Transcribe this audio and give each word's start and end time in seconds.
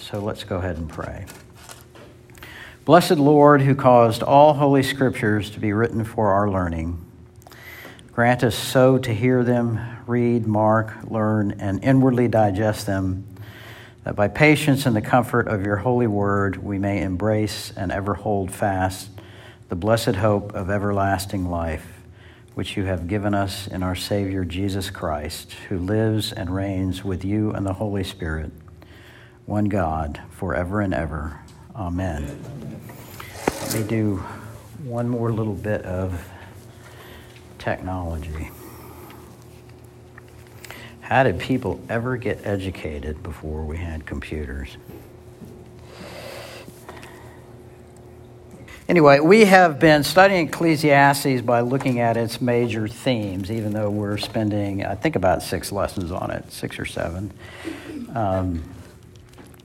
So 0.00 0.18
let's 0.18 0.44
go 0.44 0.56
ahead 0.56 0.78
and 0.78 0.88
pray. 0.88 1.26
Blessed 2.86 3.18
Lord, 3.18 3.60
who 3.60 3.74
caused 3.74 4.22
all 4.22 4.54
holy 4.54 4.82
scriptures 4.82 5.50
to 5.50 5.60
be 5.60 5.72
written 5.72 6.04
for 6.04 6.30
our 6.30 6.50
learning, 6.50 6.98
grant 8.12 8.42
us 8.42 8.56
so 8.56 8.98
to 8.98 9.14
hear 9.14 9.44
them, 9.44 9.78
read, 10.06 10.46
mark, 10.46 10.94
learn, 11.04 11.52
and 11.60 11.84
inwardly 11.84 12.26
digest 12.26 12.86
them, 12.86 13.26
that 14.04 14.16
by 14.16 14.26
patience 14.26 14.86
and 14.86 14.96
the 14.96 15.02
comfort 15.02 15.46
of 15.46 15.64
your 15.64 15.76
holy 15.76 16.06
word 16.06 16.56
we 16.56 16.78
may 16.78 17.02
embrace 17.02 17.72
and 17.76 17.92
ever 17.92 18.14
hold 18.14 18.50
fast 18.50 19.10
the 19.68 19.76
blessed 19.76 20.16
hope 20.16 20.52
of 20.54 20.70
everlasting 20.70 21.48
life, 21.48 22.00
which 22.54 22.76
you 22.76 22.84
have 22.86 23.06
given 23.06 23.34
us 23.34 23.68
in 23.68 23.84
our 23.84 23.94
Savior 23.94 24.44
Jesus 24.44 24.90
Christ, 24.90 25.52
who 25.68 25.78
lives 25.78 26.32
and 26.32 26.52
reigns 26.52 27.04
with 27.04 27.24
you 27.24 27.52
and 27.52 27.64
the 27.64 27.74
Holy 27.74 28.02
Spirit, 28.02 28.50
one 29.50 29.64
God, 29.64 30.22
forever 30.30 30.80
and 30.80 30.94
ever. 30.94 31.40
Amen. 31.74 32.40
Let 33.62 33.74
me 33.74 33.82
do 33.82 34.18
one 34.84 35.08
more 35.08 35.32
little 35.32 35.54
bit 35.54 35.82
of 35.82 36.24
technology. 37.58 38.48
How 41.00 41.24
did 41.24 41.40
people 41.40 41.80
ever 41.88 42.16
get 42.16 42.46
educated 42.46 43.24
before 43.24 43.64
we 43.64 43.76
had 43.76 44.06
computers? 44.06 44.76
Anyway, 48.88 49.18
we 49.18 49.46
have 49.46 49.80
been 49.80 50.04
studying 50.04 50.46
Ecclesiastes 50.46 51.40
by 51.42 51.60
looking 51.62 51.98
at 51.98 52.16
its 52.16 52.40
major 52.40 52.86
themes, 52.86 53.50
even 53.50 53.72
though 53.72 53.90
we're 53.90 54.16
spending, 54.16 54.86
I 54.86 54.94
think, 54.94 55.16
about 55.16 55.42
six 55.42 55.72
lessons 55.72 56.12
on 56.12 56.30
it, 56.30 56.52
six 56.52 56.78
or 56.78 56.86
seven. 56.86 57.32
Um, 58.14 58.62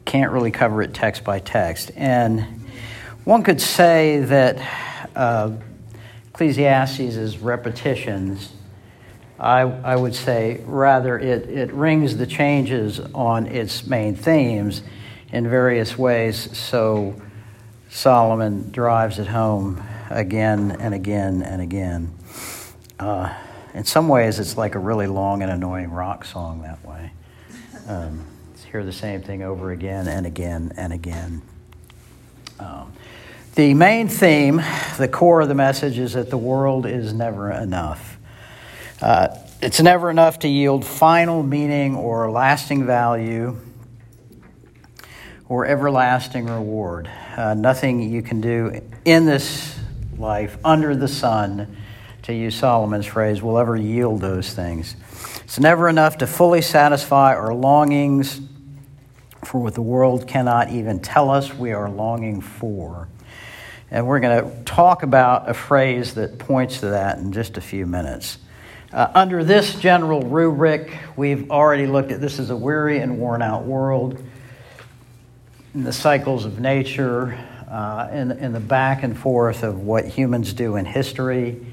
can't 0.05 0.31
really 0.31 0.51
cover 0.51 0.81
it 0.81 0.93
text 0.93 1.23
by 1.23 1.39
text. 1.39 1.91
And 1.95 2.65
one 3.25 3.43
could 3.43 3.59
say 3.59 4.19
that 4.19 4.57
uh, 5.15 5.51
Ecclesiastes 6.29 6.99
is 6.99 7.39
repetitions. 7.39 8.53
I, 9.39 9.61
I 9.61 9.95
would 9.95 10.15
say 10.15 10.61
rather 10.65 11.17
it, 11.17 11.49
it 11.49 11.73
rings 11.73 12.17
the 12.17 12.27
changes 12.27 12.99
on 13.13 13.47
its 13.47 13.85
main 13.85 14.15
themes 14.15 14.83
in 15.31 15.49
various 15.49 15.97
ways. 15.97 16.57
So 16.57 17.19
Solomon 17.89 18.71
drives 18.71 19.19
it 19.19 19.27
home 19.27 19.83
again 20.09 20.77
and 20.79 20.93
again 20.93 21.41
and 21.41 21.61
again. 21.61 22.13
Uh, 22.99 23.33
in 23.73 23.83
some 23.83 24.07
ways, 24.07 24.39
it's 24.39 24.55
like 24.55 24.75
a 24.75 24.79
really 24.79 25.07
long 25.07 25.41
and 25.41 25.51
annoying 25.51 25.91
rock 25.91 26.23
song 26.23 26.61
that 26.61 26.85
way. 26.85 27.11
Um, 27.87 28.25
hear 28.71 28.83
the 28.83 28.91
same 28.91 29.21
thing 29.21 29.43
over 29.43 29.71
again 29.71 30.07
and 30.07 30.25
again 30.25 30.73
and 30.77 30.91
again. 30.91 31.41
Um, 32.59 32.93
the 33.55 33.73
main 33.73 34.07
theme, 34.07 34.61
the 34.97 35.07
core 35.07 35.41
of 35.41 35.47
the 35.47 35.55
message, 35.55 35.97
is 35.97 36.13
that 36.13 36.29
the 36.29 36.37
world 36.37 36.85
is 36.85 37.13
never 37.13 37.51
enough. 37.51 38.17
Uh, 39.01 39.29
it's 39.61 39.81
never 39.81 40.09
enough 40.09 40.39
to 40.39 40.47
yield 40.47 40.85
final 40.85 41.41
meaning 41.41 41.95
or 41.95 42.29
lasting 42.29 42.85
value 42.85 43.57
or 45.47 45.65
everlasting 45.65 46.47
reward. 46.47 47.09
Uh, 47.37 47.53
nothing 47.53 48.01
you 48.01 48.21
can 48.21 48.41
do 48.41 48.81
in 49.05 49.25
this 49.25 49.79
life 50.17 50.57
under 50.65 50.95
the 50.95 51.07
sun, 51.07 51.77
to 52.23 52.33
use 52.33 52.55
Solomon's 52.55 53.05
phrase, 53.05 53.41
will 53.41 53.57
ever 53.57 53.77
yield 53.77 54.19
those 54.21 54.53
things. 54.53 54.95
It's 55.43 55.59
never 55.59 55.87
enough 55.87 56.17
to 56.17 56.27
fully 56.27 56.61
satisfy 56.61 57.35
our 57.35 57.53
longings 57.53 58.41
for 59.47 59.59
what 59.59 59.73
the 59.73 59.81
world 59.81 60.27
cannot 60.27 60.69
even 60.71 60.99
tell 60.99 61.29
us 61.29 61.53
we 61.53 61.71
are 61.71 61.89
longing 61.89 62.41
for. 62.41 63.07
And 63.91 64.07
we're 64.07 64.19
going 64.19 64.43
to 64.43 64.63
talk 64.63 65.03
about 65.03 65.49
a 65.49 65.53
phrase 65.53 66.15
that 66.15 66.39
points 66.39 66.79
to 66.79 66.87
that 66.87 67.19
in 67.19 67.31
just 67.31 67.57
a 67.57 67.61
few 67.61 67.85
minutes. 67.85 68.37
Uh, 68.91 69.11
under 69.13 69.43
this 69.43 69.75
general 69.75 70.21
rubric, 70.21 70.97
we've 71.15 71.51
already 71.51 71.85
looked 71.85 72.11
at 72.11 72.21
this 72.21 72.39
is 72.39 72.49
a 72.49 72.55
weary 72.55 72.99
and 72.99 73.19
worn 73.19 73.41
out 73.41 73.63
world 73.65 74.21
in 75.73 75.83
the 75.83 75.93
cycles 75.93 76.45
of 76.45 76.59
nature, 76.59 77.37
uh, 77.69 78.07
in 78.11 78.53
the 78.53 78.59
back 78.59 79.03
and 79.03 79.17
forth 79.17 79.63
of 79.63 79.81
what 79.81 80.05
humans 80.05 80.53
do 80.53 80.77
in 80.77 80.85
history, 80.85 81.65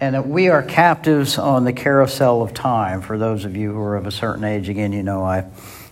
and 0.00 0.14
that 0.14 0.28
we 0.28 0.48
are 0.48 0.62
captives 0.62 1.38
on 1.38 1.64
the 1.64 1.72
carousel 1.72 2.42
of 2.42 2.54
time. 2.54 3.02
For 3.02 3.18
those 3.18 3.44
of 3.44 3.56
you 3.56 3.72
who 3.72 3.80
are 3.80 3.96
of 3.96 4.06
a 4.06 4.12
certain 4.12 4.44
age, 4.44 4.68
again, 4.68 4.92
you 4.92 5.02
know 5.02 5.24
I 5.24 5.46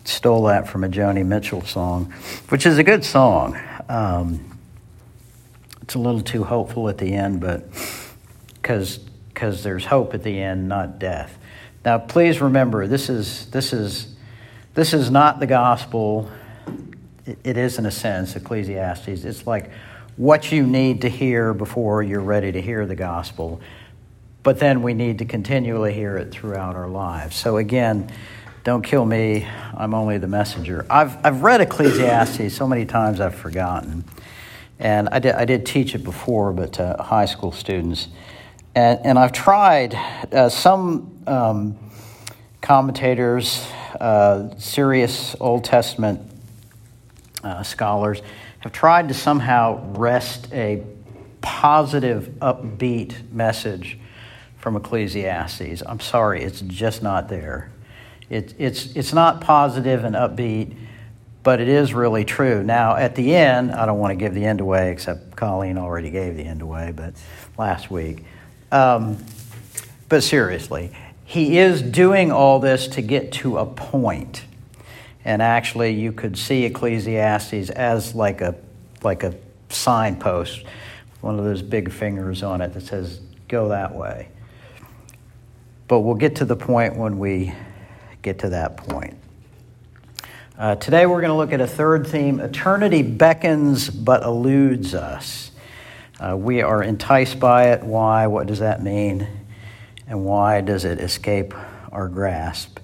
stole 0.04 0.44
that 0.44 0.68
from 0.68 0.84
a 0.84 0.88
Joni 0.88 1.24
Mitchell 1.24 1.62
song, 1.62 2.12
which 2.48 2.66
is 2.66 2.78
a 2.78 2.84
good 2.84 3.04
song. 3.04 3.58
Um, 3.88 4.58
it's 5.82 5.94
a 5.94 5.98
little 5.98 6.22
too 6.22 6.44
hopeful 6.44 6.88
at 6.88 6.98
the 6.98 7.12
end, 7.14 7.40
but 7.40 7.66
because 8.54 8.98
because 9.32 9.62
there's 9.62 9.84
hope 9.84 10.14
at 10.14 10.22
the 10.22 10.40
end, 10.40 10.68
not 10.68 10.98
death. 10.98 11.36
Now, 11.84 11.98
please 11.98 12.40
remember, 12.40 12.86
this 12.86 13.08
is 13.08 13.46
this 13.50 13.72
is 13.72 14.14
this 14.74 14.94
is 14.94 15.10
not 15.10 15.40
the 15.40 15.46
gospel 15.46 16.30
it 17.44 17.56
is, 17.56 17.78
in 17.78 17.86
a 17.86 17.90
sense, 17.90 18.34
Ecclesiastes. 18.34 19.24
It's 19.24 19.46
like 19.46 19.70
what 20.16 20.50
you 20.52 20.66
need 20.66 21.02
to 21.02 21.08
hear 21.08 21.54
before 21.54 22.02
you're 22.02 22.20
ready 22.20 22.52
to 22.52 22.60
hear 22.60 22.84
the 22.86 22.96
gospel. 22.96 23.60
But 24.42 24.58
then 24.58 24.82
we 24.82 24.92
need 24.92 25.18
to 25.18 25.24
continually 25.24 25.92
hear 25.92 26.16
it 26.16 26.32
throughout 26.32 26.74
our 26.74 26.88
lives. 26.88 27.36
So, 27.36 27.58
again, 27.58 28.10
don't 28.64 28.82
kill 28.82 29.04
me, 29.04 29.46
I'm 29.76 29.92
only 29.92 30.18
the 30.18 30.28
messenger. 30.28 30.86
I've, 30.88 31.16
I've 31.24 31.42
read 31.42 31.60
Ecclesiastes 31.60 32.54
so 32.54 32.66
many 32.66 32.84
times 32.84 33.20
I've 33.20 33.34
forgotten. 33.34 34.04
And 34.78 35.08
I 35.10 35.18
did, 35.18 35.34
I 35.34 35.44
did 35.44 35.66
teach 35.66 35.94
it 35.94 36.04
before, 36.04 36.52
but 36.52 36.74
to 36.74 36.96
high 37.00 37.26
school 37.26 37.52
students. 37.52 38.08
And, 38.74 39.00
and 39.04 39.18
I've 39.18 39.32
tried 39.32 39.94
uh, 39.94 40.48
some 40.48 41.22
um, 41.26 41.76
commentators, 42.60 43.66
uh, 44.00 44.56
serious 44.58 45.34
Old 45.40 45.64
Testament 45.64 46.20
uh, 47.42 47.62
scholars 47.62 48.22
have 48.60 48.72
tried 48.72 49.08
to 49.08 49.14
somehow 49.14 49.92
wrest 49.94 50.48
a 50.52 50.84
positive, 51.40 52.28
upbeat 52.40 53.32
message 53.32 53.98
from 54.58 54.76
Ecclesiastes. 54.76 55.82
I'm 55.84 55.98
sorry, 55.98 56.42
it's 56.44 56.60
just 56.60 57.02
not 57.02 57.28
there. 57.28 57.72
It, 58.32 58.54
it's, 58.58 58.96
it's 58.96 59.12
not 59.12 59.42
positive 59.42 60.04
and 60.04 60.14
upbeat, 60.14 60.74
but 61.42 61.60
it 61.60 61.68
is 61.68 61.92
really 61.92 62.24
true. 62.24 62.62
Now, 62.62 62.96
at 62.96 63.14
the 63.14 63.34
end, 63.34 63.72
I 63.72 63.84
don't 63.84 63.98
want 63.98 64.12
to 64.12 64.16
give 64.16 64.32
the 64.32 64.44
end 64.44 64.60
away, 64.60 64.90
except 64.90 65.36
Colleen 65.36 65.76
already 65.76 66.10
gave 66.10 66.36
the 66.36 66.44
end 66.44 66.62
away, 66.62 66.92
but 66.96 67.14
last 67.58 67.90
week. 67.90 68.24
Um, 68.70 69.18
but 70.08 70.22
seriously, 70.22 70.92
he 71.24 71.58
is 71.58 71.82
doing 71.82 72.32
all 72.32 72.58
this 72.58 72.88
to 72.88 73.02
get 73.02 73.32
to 73.32 73.58
a 73.58 73.66
point. 73.66 74.44
and 75.24 75.40
actually 75.40 75.92
you 75.92 76.12
could 76.12 76.36
see 76.36 76.64
Ecclesiastes 76.64 77.70
as 77.70 78.14
like 78.14 78.40
a 78.40 78.54
like 79.02 79.22
a 79.22 79.34
signpost, 79.68 80.64
one 81.20 81.38
of 81.38 81.44
those 81.44 81.62
big 81.62 81.90
fingers 81.90 82.42
on 82.42 82.60
it 82.60 82.72
that 82.74 82.82
says 82.82 83.20
go 83.48 83.68
that 83.68 83.94
way. 83.94 84.28
But 85.88 86.00
we'll 86.00 86.14
get 86.14 86.36
to 86.36 86.44
the 86.44 86.56
point 86.56 86.96
when 86.96 87.18
we 87.18 87.52
get 88.22 88.38
to 88.38 88.50
that 88.50 88.76
point. 88.76 89.16
Uh, 90.56 90.76
today 90.76 91.06
we're 91.06 91.20
going 91.20 91.30
to 91.30 91.36
look 91.36 91.52
at 91.52 91.60
a 91.60 91.66
third 91.66 92.06
theme 92.06 92.38
eternity 92.38 93.02
beckons 93.02 93.90
but 93.90 94.22
eludes 94.22 94.94
us. 94.94 95.50
Uh, 96.20 96.36
we 96.36 96.62
are 96.62 96.82
enticed 96.82 97.40
by 97.40 97.70
it. 97.70 97.82
Why? 97.82 98.28
What 98.28 98.46
does 98.46 98.60
that 98.60 98.80
mean? 98.80 99.26
And 100.06 100.24
why 100.24 100.60
does 100.60 100.84
it 100.84 101.00
escape 101.00 101.52
our 101.90 102.06
grasp? 102.06 102.78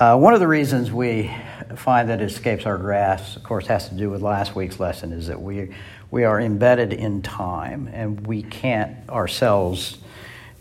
Uh, 0.00 0.16
one 0.16 0.32
of 0.32 0.40
the 0.40 0.48
reasons 0.48 0.90
we 0.90 1.30
find 1.76 2.08
that 2.08 2.22
it 2.22 2.30
escapes 2.30 2.64
our 2.64 2.78
grasp, 2.78 3.36
of 3.36 3.42
course, 3.42 3.66
has 3.66 3.90
to 3.90 3.94
do 3.94 4.08
with 4.08 4.22
last 4.22 4.54
week's 4.54 4.80
lesson, 4.80 5.12
is 5.12 5.26
that 5.26 5.42
we, 5.42 5.74
we 6.10 6.24
are 6.24 6.40
embedded 6.40 6.94
in 6.94 7.20
time 7.20 7.90
and 7.92 8.26
we 8.26 8.42
can't 8.42 8.96
ourselves 9.10 9.98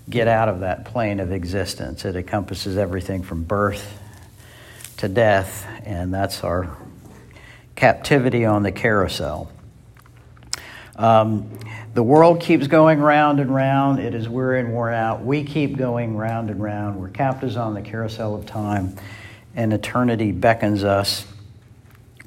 get 0.09 0.27
out 0.27 0.49
of 0.49 0.59
that 0.59 0.83
plane 0.83 1.19
of 1.19 1.31
existence. 1.31 2.03
It 2.03 2.15
encompasses 2.15 2.77
everything 2.77 3.23
from 3.23 3.43
birth 3.43 4.00
to 5.01 5.09
death, 5.09 5.67
and 5.85 6.13
that's 6.13 6.43
our 6.43 6.75
captivity 7.75 8.45
on 8.45 8.63
the 8.63 8.71
carousel. 8.71 9.51
Um, 10.95 11.49
the 11.93 12.03
world 12.03 12.39
keeps 12.39 12.67
going 12.67 12.99
round 12.99 13.39
and 13.39 13.53
round. 13.53 13.99
It 13.99 14.15
is 14.15 14.29
weary 14.29 14.59
and 14.59 14.71
worn 14.71 14.93
out. 14.93 15.23
We 15.23 15.43
keep 15.43 15.77
going 15.77 16.15
round 16.15 16.49
and 16.49 16.61
round. 16.61 16.99
We're 16.99 17.09
captives 17.09 17.57
on 17.57 17.73
the 17.73 17.81
carousel 17.81 18.35
of 18.35 18.45
time 18.45 18.95
and 19.55 19.73
eternity 19.73 20.31
beckons 20.31 20.83
us, 20.83 21.25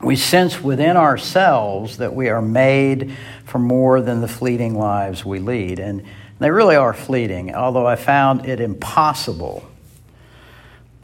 we 0.03 0.17
sense 0.17 0.61
within 0.61 0.97
ourselves 0.97 1.99
that 1.99 2.15
we 2.15 2.29
are 2.29 2.43
made 2.43 3.17
for 3.45 3.59
more 3.59 4.01
than 4.01 4.21
the 4.21 4.29
fleeting 4.29 4.77
lives 4.77 5.25
we 5.25 5.39
lead. 5.39 5.79
And 5.79 6.05
they 6.39 6.51
really 6.51 6.77
are 6.77 6.93
fleeting, 6.93 7.55
although 7.55 7.87
I 7.87 7.97
found 7.97 8.47
it 8.47 8.61
impossible, 8.61 9.67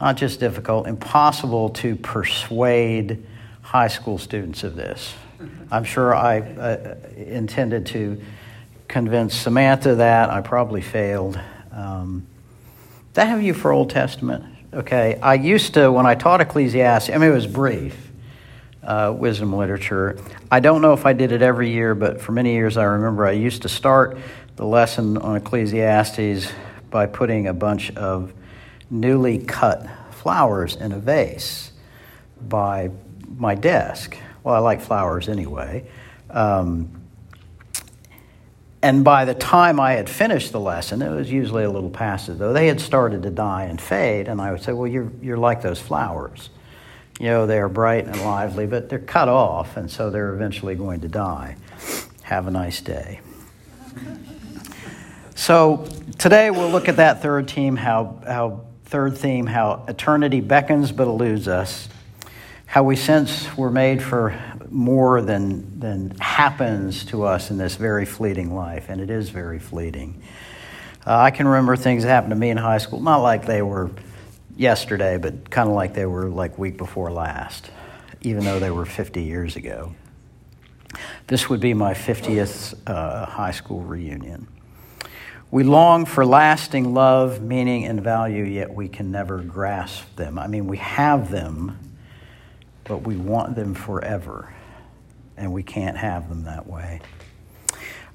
not 0.01 0.17
just 0.17 0.39
difficult, 0.39 0.87
impossible 0.87 1.69
to 1.69 1.95
persuade 1.95 3.23
high 3.61 3.87
school 3.87 4.17
students 4.17 4.63
of 4.63 4.75
this. 4.75 5.13
I'm 5.69 5.83
sure 5.83 6.15
I 6.15 6.39
uh, 6.39 6.95
intended 7.15 7.85
to 7.87 8.19
convince 8.87 9.35
Samantha 9.35 9.95
that. 9.95 10.31
I 10.31 10.41
probably 10.41 10.81
failed. 10.81 11.39
Um, 11.71 12.25
that 13.13 13.27
have 13.27 13.43
you 13.43 13.53
for 13.53 13.71
Old 13.71 13.91
Testament? 13.91 14.43
Okay. 14.73 15.19
I 15.21 15.35
used 15.35 15.75
to, 15.75 15.91
when 15.91 16.07
I 16.07 16.15
taught 16.15 16.41
Ecclesiastes, 16.41 17.09
I 17.11 17.17
mean, 17.17 17.29
it 17.29 17.33
was 17.33 17.45
brief, 17.45 18.11
uh, 18.83 19.13
wisdom 19.15 19.55
literature. 19.55 20.19
I 20.49 20.61
don't 20.61 20.81
know 20.81 20.93
if 20.93 21.05
I 21.05 21.13
did 21.13 21.31
it 21.31 21.43
every 21.43 21.71
year, 21.71 21.93
but 21.93 22.19
for 22.19 22.31
many 22.31 22.53
years 22.53 22.75
I 22.75 22.85
remember 22.85 23.25
I 23.27 23.31
used 23.31 23.61
to 23.61 23.69
start 23.69 24.17
the 24.55 24.65
lesson 24.65 25.17
on 25.17 25.35
Ecclesiastes 25.35 26.51
by 26.89 27.05
putting 27.05 27.47
a 27.47 27.53
bunch 27.53 27.91
of 27.95 28.33
newly 28.91 29.39
cut 29.39 29.87
flowers 30.11 30.75
in 30.75 30.91
a 30.91 30.99
vase 30.99 31.71
by 32.47 32.91
my 33.37 33.55
desk. 33.55 34.17
Well, 34.43 34.53
I 34.53 34.59
like 34.59 34.81
flowers 34.81 35.29
anyway. 35.29 35.85
Um, 36.29 37.01
and 38.83 39.03
by 39.03 39.25
the 39.25 39.35
time 39.35 39.79
I 39.79 39.93
had 39.93 40.09
finished 40.09 40.51
the 40.51 40.59
lesson, 40.59 41.01
it 41.01 41.09
was 41.09 41.31
usually 41.31 41.63
a 41.63 41.69
little 41.69 41.89
past 41.89 42.29
it, 42.29 42.39
though, 42.39 42.51
they 42.51 42.67
had 42.67 42.81
started 42.81 43.23
to 43.23 43.29
die 43.29 43.63
and 43.63 43.79
fade. 43.79 44.27
And 44.27 44.41
I 44.41 44.51
would 44.51 44.61
say, 44.61 44.73
Well, 44.73 44.87
you're, 44.87 45.11
you're 45.21 45.37
like 45.37 45.61
those 45.61 45.79
flowers. 45.79 46.49
You 47.19 47.27
know, 47.27 47.45
they 47.45 47.59
are 47.59 47.69
bright 47.69 48.05
and 48.05 48.19
lively, 48.21 48.65
but 48.65 48.89
they're 48.89 48.97
cut 48.97 49.29
off, 49.29 49.77
and 49.77 49.91
so 49.91 50.09
they're 50.09 50.33
eventually 50.33 50.73
going 50.73 51.01
to 51.01 51.07
die. 51.07 51.55
Have 52.23 52.47
a 52.47 52.51
nice 52.51 52.81
day. 52.81 53.19
So 55.35 55.87
today 56.17 56.49
we'll 56.49 56.71
look 56.71 56.89
at 56.89 56.95
that 56.95 57.21
third 57.21 57.47
team, 57.47 57.75
how, 57.75 58.19
how 58.25 58.65
third 58.91 59.17
theme, 59.17 59.45
how 59.45 59.85
eternity 59.87 60.41
beckons 60.41 60.91
but 60.91 61.07
eludes 61.07 61.47
us, 61.47 61.87
how 62.65 62.83
we 62.83 62.97
sense 62.97 63.47
we're 63.55 63.71
made 63.71 64.03
for 64.03 64.37
more 64.69 65.21
than, 65.21 65.79
than 65.79 66.11
happens 66.19 67.05
to 67.05 67.23
us 67.23 67.51
in 67.51 67.57
this 67.57 67.77
very 67.77 68.05
fleeting 68.05 68.53
life, 68.53 68.89
and 68.89 68.99
it 68.99 69.09
is 69.09 69.29
very 69.29 69.59
fleeting. 69.59 70.21
Uh, 71.07 71.17
I 71.17 71.31
can 71.31 71.47
remember 71.47 71.77
things 71.77 72.03
that 72.03 72.09
happened 72.09 72.31
to 72.31 72.35
me 72.35 72.49
in 72.49 72.57
high 72.57 72.79
school, 72.79 72.99
not 72.99 73.19
like 73.19 73.45
they 73.45 73.61
were 73.61 73.89
yesterday, 74.57 75.17
but 75.17 75.49
kind 75.49 75.69
of 75.69 75.75
like 75.75 75.93
they 75.93 76.05
were 76.05 76.27
like 76.27 76.57
week 76.57 76.75
before 76.75 77.13
last, 77.13 77.71
even 78.19 78.43
though 78.43 78.59
they 78.59 78.71
were 78.71 78.85
50 78.85 79.23
years 79.23 79.55
ago. 79.55 79.95
This 81.27 81.49
would 81.49 81.61
be 81.61 81.73
my 81.73 81.93
50th 81.93 82.75
uh, 82.87 83.25
high 83.25 83.51
school 83.51 83.79
reunion. 83.79 84.49
We 85.51 85.63
long 85.63 86.05
for 86.05 86.25
lasting 86.25 86.93
love, 86.93 87.41
meaning, 87.41 87.83
and 87.83 88.01
value, 88.01 88.45
yet 88.45 88.73
we 88.73 88.87
can 88.87 89.11
never 89.11 89.39
grasp 89.39 90.15
them. 90.15 90.39
I 90.39 90.47
mean, 90.47 90.65
we 90.65 90.77
have 90.77 91.29
them, 91.29 91.77
but 92.85 92.99
we 92.99 93.17
want 93.17 93.57
them 93.57 93.73
forever 93.73 94.53
and 95.35 95.51
we 95.51 95.61
can't 95.61 95.97
have 95.97 96.29
them 96.29 96.45
that 96.45 96.67
way. 96.67 97.01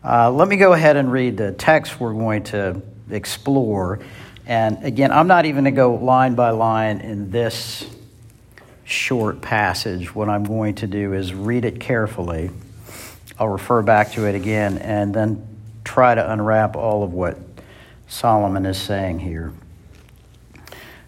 Uh, 0.02 0.30
let 0.30 0.48
me 0.48 0.56
go 0.56 0.72
ahead 0.72 0.96
and 0.96 1.12
read 1.12 1.36
the 1.36 1.52
text 1.52 2.00
we're 2.00 2.14
going 2.14 2.44
to 2.44 2.80
explore. 3.10 3.98
And 4.46 4.82
again, 4.82 5.12
I'm 5.12 5.26
not 5.26 5.44
even 5.44 5.64
going 5.64 5.74
to 5.74 5.76
go 5.76 5.94
line 5.94 6.36
by 6.36 6.50
line 6.50 7.00
in 7.00 7.30
this 7.30 7.84
short 8.84 9.42
passage. 9.42 10.14
What 10.14 10.30
I'm 10.30 10.44
going 10.44 10.76
to 10.76 10.86
do 10.86 11.12
is 11.12 11.34
read 11.34 11.66
it 11.66 11.80
carefully. 11.80 12.50
I'll 13.38 13.48
refer 13.48 13.82
back 13.82 14.12
to 14.12 14.26
it 14.26 14.34
again 14.34 14.78
and 14.78 15.12
then 15.12 15.55
try 15.86 16.14
to 16.14 16.32
unwrap 16.32 16.76
all 16.76 17.02
of 17.02 17.12
what 17.12 17.38
Solomon 18.08 18.66
is 18.66 18.78
saying 18.78 19.20
here. 19.20 19.52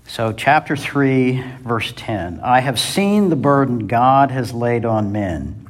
So, 0.06 0.32
chapter 0.32 0.74
3, 0.74 1.42
verse 1.60 1.92
10 1.94 2.40
I 2.40 2.60
have 2.60 2.80
seen 2.80 3.28
the 3.28 3.36
burden 3.36 3.86
God 3.86 4.30
has 4.30 4.54
laid 4.54 4.84
on 4.84 5.12
men 5.12 5.68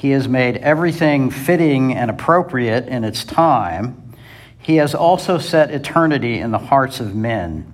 he 0.00 0.12
has 0.12 0.26
made 0.26 0.56
everything 0.56 1.28
fitting 1.28 1.94
and 1.94 2.10
appropriate 2.10 2.88
in 2.88 3.04
its 3.04 3.22
time. 3.22 4.14
He 4.58 4.76
has 4.76 4.94
also 4.94 5.36
set 5.36 5.70
eternity 5.70 6.38
in 6.38 6.52
the 6.52 6.58
hearts 6.58 7.00
of 7.00 7.14
men. 7.14 7.70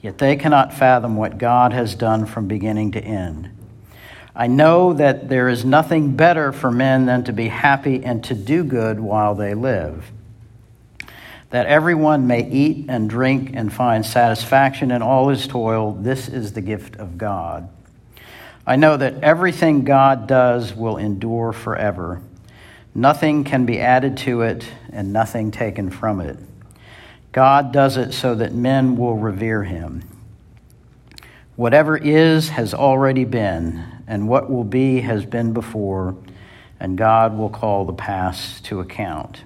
Yet 0.00 0.18
they 0.18 0.36
cannot 0.36 0.72
fathom 0.72 1.16
what 1.16 1.38
God 1.38 1.72
has 1.72 1.96
done 1.96 2.24
from 2.24 2.46
beginning 2.46 2.92
to 2.92 3.00
end. 3.00 3.50
I 4.34 4.46
know 4.46 4.94
that 4.94 5.28
there 5.28 5.48
is 5.48 5.64
nothing 5.64 6.16
better 6.16 6.52
for 6.52 6.70
men 6.70 7.04
than 7.04 7.24
to 7.24 7.32
be 7.32 7.48
happy 7.48 8.02
and 8.02 8.24
to 8.24 8.34
do 8.34 8.64
good 8.64 8.98
while 8.98 9.34
they 9.34 9.54
live. 9.54 10.10
That 11.50 11.66
everyone 11.66 12.26
may 12.26 12.48
eat 12.48 12.86
and 12.88 13.10
drink 13.10 13.50
and 13.52 13.70
find 13.70 14.06
satisfaction 14.06 14.90
in 14.90 15.02
all 15.02 15.28
his 15.28 15.46
toil, 15.46 15.92
this 15.92 16.28
is 16.28 16.54
the 16.54 16.62
gift 16.62 16.96
of 16.96 17.18
God. 17.18 17.68
I 18.66 18.76
know 18.76 18.96
that 18.96 19.22
everything 19.22 19.84
God 19.84 20.26
does 20.26 20.74
will 20.74 20.96
endure 20.96 21.52
forever. 21.52 22.22
Nothing 22.94 23.44
can 23.44 23.66
be 23.66 23.80
added 23.80 24.16
to 24.18 24.42
it 24.42 24.66
and 24.92 25.12
nothing 25.12 25.50
taken 25.50 25.90
from 25.90 26.20
it. 26.20 26.38
God 27.32 27.72
does 27.72 27.96
it 27.96 28.12
so 28.12 28.34
that 28.36 28.54
men 28.54 28.96
will 28.96 29.16
revere 29.16 29.64
him. 29.64 30.04
Whatever 31.56 31.96
is 31.96 32.48
has 32.50 32.72
already 32.72 33.24
been, 33.24 33.84
and 34.06 34.28
what 34.28 34.50
will 34.50 34.64
be 34.64 35.00
has 35.00 35.26
been 35.26 35.52
before, 35.52 36.16
and 36.80 36.96
God 36.96 37.36
will 37.36 37.50
call 37.50 37.84
the 37.84 37.92
past 37.92 38.64
to 38.66 38.80
account. 38.80 39.44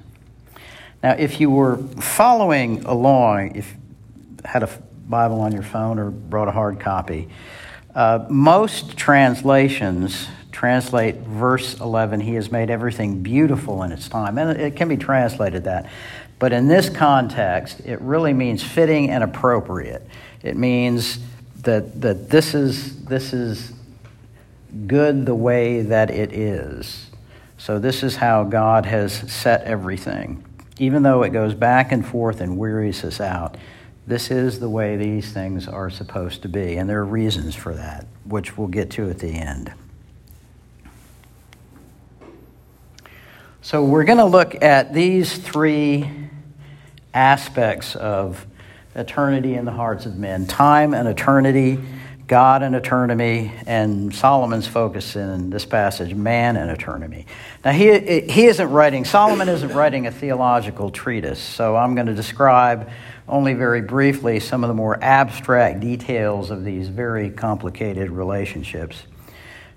Now, 1.03 1.13
if 1.13 1.41
you 1.41 1.51
were 1.51 1.79
following 2.01 2.85
along, 2.85 3.57
if 3.57 3.75
had 4.45 4.63
a 4.63 4.69
Bible 5.09 5.41
on 5.41 5.53
your 5.53 5.63
phone 5.63 5.99
or 5.99 6.11
brought 6.11 6.49
a 6.49 6.53
hard 6.53 6.81
copy, 6.81 7.29
uh, 7.95 8.25
most 8.29 8.97
translations 8.97 10.29
translate 10.53 11.17
verse 11.17 11.79
11, 11.81 12.21
He 12.21 12.35
has 12.35 12.51
made 12.51 12.71
everything 12.71 13.23
beautiful 13.23 13.83
in 13.83 13.93
its 13.93 14.09
time. 14.09 14.39
And 14.39 14.59
it 14.59 14.75
can 14.75 14.89
be 14.89 14.97
translated 14.97 15.65
that. 15.65 15.91
But 16.39 16.53
in 16.53 16.69
this 16.69 16.89
context, 16.89 17.81
it 17.81 18.01
really 18.01 18.33
means 18.33 18.63
fitting 18.63 19.11
and 19.11 19.23
appropriate. 19.23 20.07
It 20.43 20.57
means 20.57 21.19
that, 21.67 22.01
that 22.01 22.31
this, 22.31 22.55
is, 22.55 23.05
this 23.05 23.33
is 23.33 23.73
good 24.87 25.27
the 25.27 25.35
way 25.35 25.83
that 25.83 26.11
it 26.11 26.33
is. 26.33 27.11
So, 27.59 27.79
this 27.79 28.03
is 28.03 28.17
how 28.17 28.45
God 28.45 28.87
has 28.87 29.13
set 29.13 29.63
everything. 29.65 30.45
Even 30.79 31.03
though 31.03 31.23
it 31.23 31.31
goes 31.31 31.55
back 31.55 31.91
and 31.91 32.07
forth 32.07 32.41
and 32.41 32.57
wearies 32.59 33.03
us 33.03 33.21
out, 33.21 33.57
this 34.07 34.31
is 34.31 34.61
the 34.61 34.69
way 34.69 34.97
these 34.97 35.33
things 35.33 35.67
are 35.67 35.91
supposed 35.91 36.43
to 36.43 36.49
be, 36.49 36.77
and 36.77 36.89
there 36.89 37.01
are 37.01 37.05
reasons 37.05 37.55
for 37.55 37.75
that, 37.75 38.07
which 38.25 38.57
we'll 38.57 38.69
get 38.69 38.91
to 38.93 39.11
at 39.11 39.19
the 39.19 39.33
end. 39.33 39.73
So, 43.63 43.85
we're 43.85 44.05
going 44.05 44.19
to 44.19 44.27
look 44.27 44.63
at 44.63 44.95
these 44.95 45.37
three 45.37 46.09
aspects 47.13 47.97
of 47.97 48.47
eternity 48.97 49.55
in 49.55 49.65
the 49.65 49.73
hearts 49.73 50.07
of 50.07 50.17
men 50.17 50.47
time 50.47 50.95
and 50.95 51.07
eternity, 51.07 51.79
God 52.27 52.63
and 52.63 52.75
eternity, 52.75 53.53
and 53.67 54.13
Solomon's 54.13 54.67
focus 54.67 55.15
in 55.15 55.51
this 55.51 55.65
passage, 55.65 56.15
man 56.15 56.57
and 56.57 56.71
eternity. 56.71 57.27
Now, 57.65 57.71
he, 57.73 58.21
he 58.23 58.47
isn't 58.47 58.69
writing, 58.71 59.05
Solomon 59.05 59.49
isn't 59.49 59.73
writing 59.73 60.07
a 60.07 60.11
theological 60.11 60.91
treatise, 60.91 61.39
so 61.39 61.77
I'm 61.77 61.95
going 61.95 62.09
to 62.09 62.15
describe 62.15 62.91
only 63.29 63.55
very 63.55 63.81
briefly 63.81 64.41
some 64.41 64.65
of 64.65 64.69
the 64.69 64.75
more 64.75 64.99
abstract 65.03 65.81
details 65.81 66.51
of 66.51 66.65
these 66.65 66.89
very 66.89 67.31
complicated 67.31 68.11
relationships, 68.11 69.03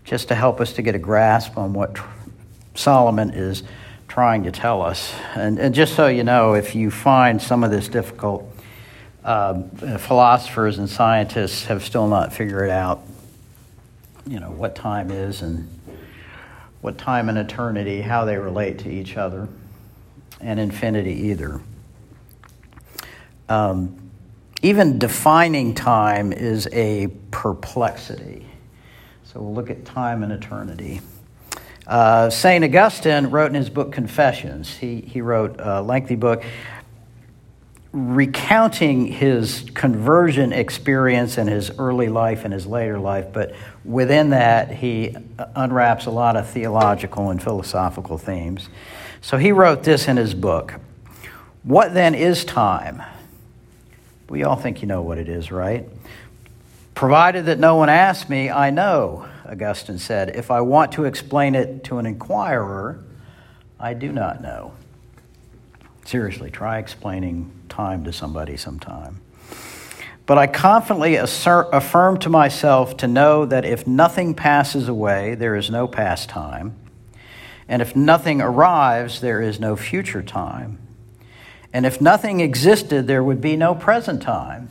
just 0.03 0.29
to 0.29 0.35
help 0.35 0.59
us 0.59 0.73
to 0.73 0.81
get 0.81 0.95
a 0.95 0.99
grasp 0.99 1.57
on 1.57 1.73
what 1.73 1.99
Solomon 2.73 3.31
is 3.31 3.63
trying 4.07 4.43
to 4.43 4.51
tell 4.51 4.81
us. 4.81 5.13
And, 5.35 5.59
and 5.59 5.75
just 5.75 5.95
so 5.95 6.07
you 6.07 6.23
know, 6.23 6.53
if 6.53 6.73
you 6.73 6.89
find 6.89 7.39
some 7.39 7.63
of 7.63 7.69
this 7.69 7.87
difficult, 7.87 8.48
uh, 9.29 9.61
philosophers 9.99 10.79
and 10.79 10.89
scientists 10.89 11.65
have 11.65 11.83
still 11.83 12.07
not 12.07 12.33
figured 12.33 12.71
out, 12.71 13.03
you 14.25 14.39
know, 14.39 14.49
what 14.49 14.75
time 14.75 15.11
is 15.11 15.43
and 15.43 15.69
what 16.81 16.97
time 16.97 17.29
and 17.29 17.37
eternity, 17.37 18.01
how 18.01 18.25
they 18.25 18.37
relate 18.37 18.79
to 18.79 18.89
each 18.89 19.17
other, 19.17 19.47
and 20.41 20.59
infinity 20.59 21.27
either. 21.27 21.61
Um, 23.49 24.09
even 24.63 24.97
defining 24.97 25.75
time 25.75 26.33
is 26.33 26.67
a 26.71 27.09
perplexity. 27.29 28.47
So 29.25 29.41
we'll 29.41 29.53
look 29.53 29.69
at 29.69 29.85
time 29.85 30.23
and 30.23 30.31
eternity. 30.31 31.01
Uh, 31.85 32.31
St. 32.31 32.63
Augustine 32.63 33.27
wrote 33.27 33.47
in 33.47 33.53
his 33.53 33.69
book 33.69 33.91
Confessions, 33.91 34.75
he, 34.75 35.01
he 35.01 35.21
wrote 35.21 35.55
a 35.59 35.83
lengthy 35.83 36.15
book 36.15 36.43
recounting 37.91 39.07
his 39.07 39.65
conversion 39.73 40.53
experience 40.53 41.37
in 41.37 41.47
his 41.47 41.71
early 41.79 42.07
life 42.07 42.45
and 42.45 42.53
his 42.53 42.67
later 42.67 42.99
life, 42.99 43.33
but 43.33 43.55
within 43.83 44.29
that, 44.29 44.71
he 44.71 45.15
unwraps 45.55 46.05
a 46.05 46.11
lot 46.11 46.35
of 46.35 46.47
theological 46.47 47.31
and 47.31 47.41
philosophical 47.41 48.17
themes. 48.17 48.69
So 49.21 49.37
he 49.37 49.51
wrote 49.51 49.83
this 49.83 50.07
in 50.07 50.17
his 50.17 50.33
book 50.33 50.75
What 51.63 51.93
then 51.93 52.13
is 52.13 52.45
time? 52.45 53.01
We 54.29 54.43
all 54.43 54.55
think 54.55 54.81
you 54.81 54.87
know 54.87 55.01
what 55.01 55.17
it 55.17 55.27
is, 55.27 55.51
right? 55.51 55.89
Provided 56.93 57.45
that 57.45 57.57
no 57.57 57.75
one 57.75 57.89
asks 57.89 58.29
me, 58.29 58.49
I 58.49 58.69
know. 58.69 59.27
Augustine 59.45 59.97
said, 59.97 60.35
If 60.35 60.51
I 60.51 60.61
want 60.61 60.91
to 60.91 61.05
explain 61.05 61.55
it 61.55 61.83
to 61.85 61.97
an 61.97 62.05
inquirer, 62.05 63.03
I 63.79 63.95
do 63.95 64.11
not 64.11 64.41
know. 64.41 64.73
Seriously, 66.05 66.49
try 66.49 66.79
explaining 66.79 67.51
time 67.69 68.03
to 68.05 68.13
somebody 68.13 68.57
sometime. 68.57 69.21
But 70.25 70.37
I 70.37 70.45
confidently 70.45 71.15
assert, 71.15 71.69
affirm 71.73 72.19
to 72.19 72.29
myself 72.29 72.97
to 72.97 73.07
know 73.07 73.45
that 73.45 73.65
if 73.65 73.87
nothing 73.87 74.35
passes 74.35 74.87
away, 74.87 75.33
there 75.35 75.55
is 75.55 75.71
no 75.71 75.87
past 75.87 76.29
time. 76.29 76.75
And 77.67 77.81
if 77.81 77.95
nothing 77.95 78.41
arrives, 78.41 79.21
there 79.21 79.41
is 79.41 79.59
no 79.59 79.75
future 79.75 80.21
time. 80.21 80.79
And 81.73 81.85
if 81.85 82.01
nothing 82.01 82.41
existed, 82.41 83.07
there 83.07 83.23
would 83.23 83.41
be 83.41 83.55
no 83.55 83.75
present 83.75 84.21
time. 84.21 84.69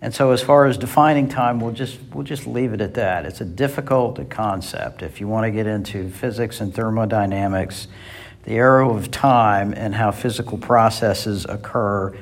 And 0.00 0.14
so, 0.14 0.30
as 0.30 0.42
far 0.42 0.66
as 0.66 0.78
defining 0.78 1.28
time, 1.28 1.58
we'll 1.58 1.72
just, 1.72 1.98
we'll 2.12 2.24
just 2.24 2.46
leave 2.46 2.72
it 2.72 2.80
at 2.80 2.94
that. 2.94 3.26
It's 3.26 3.40
a 3.40 3.44
difficult 3.44 4.30
concept. 4.30 5.02
If 5.02 5.20
you 5.20 5.26
want 5.26 5.44
to 5.44 5.50
get 5.50 5.66
into 5.66 6.10
physics 6.10 6.60
and 6.60 6.72
thermodynamics, 6.72 7.88
the 8.48 8.54
arrow 8.54 8.96
of 8.96 9.10
time 9.10 9.74
and 9.76 9.94
how 9.94 10.10
physical 10.10 10.56
processes 10.56 11.44
occur 11.44 12.16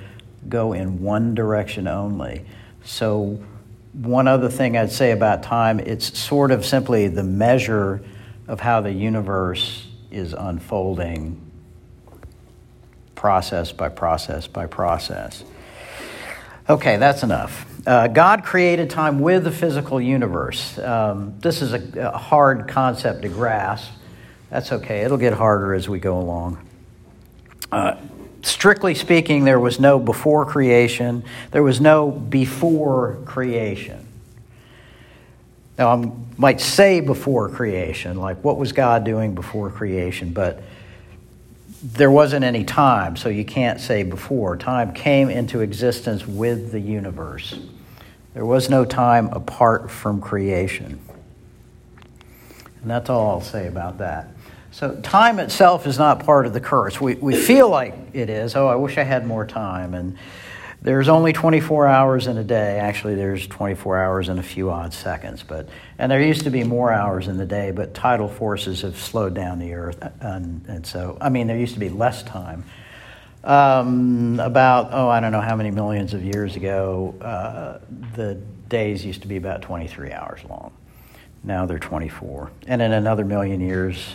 go 0.49 0.73
in 0.73 1.01
one 1.01 1.37
direction 1.37 1.87
only. 1.87 2.45
So, 2.83 3.41
one 3.93 4.27
other 4.27 4.49
thing 4.49 4.77
I'd 4.77 4.91
say 4.91 5.13
about 5.13 5.45
time, 5.45 5.79
it's 5.79 6.19
sort 6.19 6.51
of 6.51 6.67
simply 6.67 7.07
the 7.07 7.23
measure 7.23 8.03
of 8.49 8.59
how 8.59 8.81
the 8.81 8.91
universe 8.91 9.87
is 10.11 10.33
unfolding 10.33 11.41
process 13.15 13.71
by 13.71 13.89
process 13.89 14.49
by 14.49 14.67
process. 14.67 15.45
Okay, 16.69 16.97
that's 16.97 17.23
enough. 17.23 17.73
Uh, 17.87 18.09
God 18.09 18.43
created 18.43 18.91
time 18.91 19.21
with 19.21 19.45
the 19.45 19.53
physical 19.53 20.01
universe. 20.01 20.77
Um, 20.81 21.39
this 21.39 21.63
is 21.63 21.73
a, 21.73 22.09
a 22.13 22.19
hard 22.19 22.67
concept 22.67 23.23
to 23.23 23.29
grasp. 23.29 23.93
That's 24.51 24.73
okay, 24.73 25.01
it'll 25.01 25.19
get 25.19 25.33
harder 25.33 25.75
as 25.75 25.89
we 25.89 25.99
go 25.99 26.19
along. 26.19 26.59
Uh, 27.73 27.97
strictly 28.43 28.95
speaking, 28.95 29.45
there 29.45 29.59
was 29.59 29.81
no 29.81 29.99
before 29.99 30.47
creation, 30.47 31.25
there 31.51 31.63
was 31.63 31.81
no 31.81 32.11
before 32.11 33.19
creation. 33.25 34.07
Now, 35.79 35.93
I 35.93 36.13
might 36.39 36.61
say 36.61 37.01
before 37.01 37.49
creation, 37.49 38.19
like 38.19 38.43
what 38.43 38.57
was 38.57 38.73
God 38.73 39.05
doing 39.05 39.35
before 39.35 39.71
creation, 39.71 40.33
but 40.33 40.63
there 41.83 42.11
wasn't 42.11 42.45
any 42.45 42.65
time, 42.65 43.17
so 43.17 43.29
you 43.29 43.45
can't 43.45 43.81
say 43.81 44.03
before. 44.03 44.57
Time 44.57 44.95
came 44.95 45.29
into 45.29 45.61
existence 45.61 46.27
with 46.27 46.73
the 46.73 46.81
universe. 46.81 47.59
There 48.33 48.47
was 48.47 48.71
no 48.71 48.85
time 48.85 49.29
apart 49.29 49.91
from 49.91 50.21
creation. 50.21 50.99
And 52.81 52.91
that's 52.91 53.11
all 53.11 53.31
I'll 53.31 53.41
say 53.41 53.67
about 53.67 53.99
that. 53.99 54.29
So, 54.77 54.95
time 54.97 55.39
itself 55.39 55.87
is 55.87 55.97
not 55.97 56.27
part 56.27 56.45
of 56.45 56.53
the 56.53 56.61
curse. 56.61 57.01
We, 57.01 57.15
we 57.15 57.35
feel 57.35 57.71
like 57.71 57.95
it 58.13 58.29
is. 58.29 58.55
Oh, 58.55 58.67
I 58.67 58.75
wish 58.75 58.99
I 58.99 59.05
had 59.05 59.27
more 59.27 59.47
time. 59.47 59.95
And 59.95 60.19
there's 60.83 61.09
only 61.09 61.33
24 61.33 61.87
hours 61.87 62.27
in 62.27 62.37
a 62.37 62.45
day. 62.45 62.79
Actually, 62.79 63.15
there's 63.15 63.47
24 63.47 63.99
hours 63.99 64.29
and 64.29 64.39
a 64.39 64.43
few 64.43 64.71
odd 64.71 64.93
seconds. 64.93 65.43
But 65.43 65.71
and 65.97 66.13
there 66.13 66.21
used 66.21 66.45
to 66.45 66.51
be 66.51 66.63
more 66.63 66.93
hours 66.93 67.27
in 67.27 67.39
the 67.39 67.47
day, 67.47 67.71
but 67.71 67.95
tidal 67.95 68.29
forces 68.29 68.83
have 68.83 68.99
slowed 68.99 69.33
down 69.33 69.61
the 69.61 69.73
Earth, 69.73 70.07
and, 70.21 70.63
and 70.69 70.87
so 70.87 71.17
I 71.23 71.31
mean 71.31 71.47
there 71.47 71.57
used 71.57 71.73
to 71.73 71.81
be 71.81 71.89
less 71.89 72.23
time. 72.23 72.63
Um, 73.45 74.39
about 74.41 74.91
oh 74.93 75.09
I 75.09 75.21
don't 75.21 75.33
know 75.33 75.41
how 75.41 75.57
many 75.57 75.71
millions 75.71 76.13
of 76.13 76.23
years 76.23 76.55
ago, 76.55 77.15
uh, 77.23 77.79
the 78.15 78.35
days 78.69 79.07
used 79.07 79.23
to 79.23 79.29
be 79.29 79.39
about 79.39 79.63
23 79.63 80.13
hours 80.13 80.41
long. 80.51 80.75
Now 81.43 81.65
they're 81.65 81.79
24, 81.79 82.51
and 82.67 82.83
in 82.83 82.93
another 82.93 83.25
million 83.25 83.63
years, 83.63 84.07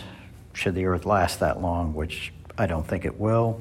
should 0.52 0.74
the 0.74 0.86
Earth 0.86 1.06
last 1.06 1.40
that 1.40 1.60
long, 1.60 1.94
which 1.94 2.32
I 2.58 2.66
don't 2.66 2.86
think 2.86 3.04
it 3.04 3.18
will, 3.18 3.60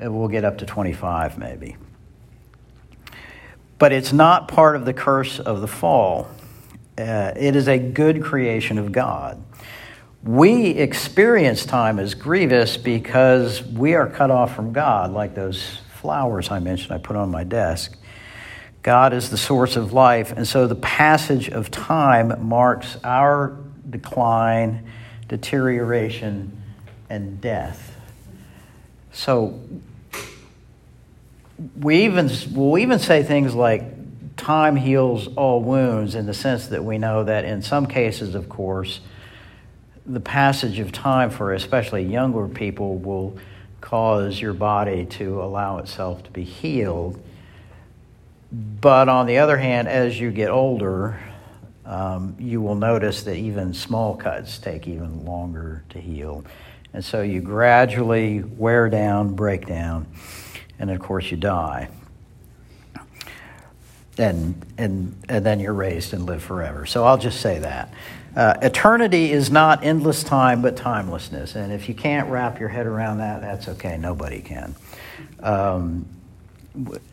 it 0.00 0.08
will 0.08 0.28
get 0.28 0.44
up 0.44 0.58
to 0.58 0.66
25 0.66 1.38
maybe. 1.38 1.76
But 3.78 3.92
it's 3.92 4.12
not 4.12 4.48
part 4.48 4.76
of 4.76 4.84
the 4.84 4.92
curse 4.92 5.38
of 5.38 5.60
the 5.60 5.66
fall. 5.66 6.28
Uh, 6.96 7.32
it 7.36 7.56
is 7.56 7.68
a 7.68 7.78
good 7.78 8.22
creation 8.22 8.78
of 8.78 8.92
God. 8.92 9.42
We 10.22 10.66
experience 10.66 11.66
time 11.66 11.98
as 11.98 12.14
grievous 12.14 12.76
because 12.76 13.62
we 13.64 13.94
are 13.94 14.06
cut 14.06 14.30
off 14.30 14.54
from 14.54 14.72
God, 14.72 15.12
like 15.12 15.34
those 15.34 15.80
flowers 15.96 16.50
I 16.50 16.60
mentioned 16.60 16.92
I 16.92 16.98
put 16.98 17.16
on 17.16 17.30
my 17.30 17.42
desk. 17.42 17.96
God 18.82 19.12
is 19.12 19.30
the 19.30 19.36
source 19.36 19.76
of 19.76 19.92
life, 19.92 20.32
and 20.36 20.46
so 20.46 20.66
the 20.66 20.76
passage 20.76 21.48
of 21.48 21.70
time 21.70 22.46
marks 22.46 22.96
our 23.04 23.56
decline 23.88 24.88
deterioration, 25.32 26.62
and 27.08 27.40
death. 27.40 27.96
So 29.12 29.58
we 31.80 32.04
even 32.04 32.30
we'll 32.52 32.76
even 32.76 32.98
say 32.98 33.22
things 33.22 33.54
like 33.54 33.82
time 34.36 34.76
heals 34.76 35.28
all 35.28 35.62
wounds 35.62 36.14
in 36.14 36.26
the 36.26 36.34
sense 36.34 36.66
that 36.66 36.84
we 36.84 36.98
know 36.98 37.24
that 37.24 37.46
in 37.46 37.62
some 37.62 37.86
cases, 37.86 38.34
of 38.34 38.50
course, 38.50 39.00
the 40.04 40.20
passage 40.20 40.78
of 40.80 40.92
time 40.92 41.30
for 41.30 41.54
especially 41.54 42.02
younger 42.02 42.46
people 42.46 42.98
will 42.98 43.38
cause 43.80 44.38
your 44.38 44.52
body 44.52 45.06
to 45.06 45.42
allow 45.42 45.78
itself 45.78 46.24
to 46.24 46.30
be 46.30 46.44
healed. 46.44 47.18
But 48.52 49.08
on 49.08 49.24
the 49.24 49.38
other 49.38 49.56
hand, 49.56 49.88
as 49.88 50.20
you 50.20 50.30
get 50.30 50.50
older, 50.50 51.18
um, 51.84 52.36
you 52.38 52.60
will 52.60 52.74
notice 52.74 53.22
that 53.24 53.36
even 53.36 53.74
small 53.74 54.16
cuts 54.16 54.58
take 54.58 54.86
even 54.86 55.24
longer 55.24 55.82
to 55.90 56.00
heal. 56.00 56.44
And 56.94 57.04
so 57.04 57.22
you 57.22 57.40
gradually 57.40 58.42
wear 58.42 58.88
down, 58.88 59.34
break 59.34 59.66
down, 59.66 60.06
and 60.78 60.90
of 60.90 61.00
course 61.00 61.30
you 61.30 61.36
die. 61.36 61.88
And, 64.18 64.64
and, 64.76 65.16
and 65.28 65.44
then 65.44 65.58
you're 65.58 65.72
raised 65.72 66.12
and 66.12 66.26
live 66.26 66.42
forever. 66.42 66.84
So 66.84 67.04
I'll 67.04 67.18
just 67.18 67.40
say 67.40 67.58
that. 67.60 67.92
Uh, 68.36 68.54
eternity 68.62 69.30
is 69.32 69.50
not 69.50 69.84
endless 69.84 70.22
time, 70.22 70.62
but 70.62 70.76
timelessness. 70.76 71.54
And 71.54 71.72
if 71.72 71.88
you 71.88 71.94
can't 71.94 72.30
wrap 72.30 72.60
your 72.60 72.68
head 72.68 72.86
around 72.86 73.18
that, 73.18 73.40
that's 73.40 73.68
okay. 73.68 73.96
Nobody 73.98 74.40
can. 74.40 74.74
Um, 75.40 76.06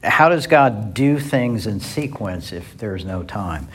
how 0.04 0.30
does 0.30 0.48
God 0.48 0.94
do 0.94 1.20
things 1.20 1.68
in 1.68 1.80
sequence 1.80 2.54
if 2.54 2.78
there's 2.78 3.04
no 3.04 3.24
time? 3.24 3.68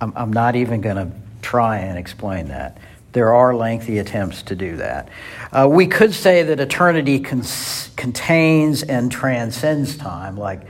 I'm, 0.00 0.12
I'm 0.16 0.32
not 0.32 0.56
even 0.56 0.80
going 0.80 0.96
to 0.96 1.10
try 1.42 1.78
and 1.78 1.98
explain 1.98 2.48
that. 2.48 2.78
There 3.12 3.34
are 3.34 3.54
lengthy 3.54 3.98
attempts 3.98 4.42
to 4.44 4.54
do 4.54 4.76
that. 4.76 5.08
Uh, 5.52 5.68
we 5.70 5.86
could 5.86 6.14
say 6.14 6.42
that 6.44 6.60
eternity 6.60 7.20
cons- 7.20 7.90
contains 7.96 8.82
and 8.82 9.10
transcends 9.10 9.96
time, 9.96 10.36
like, 10.36 10.62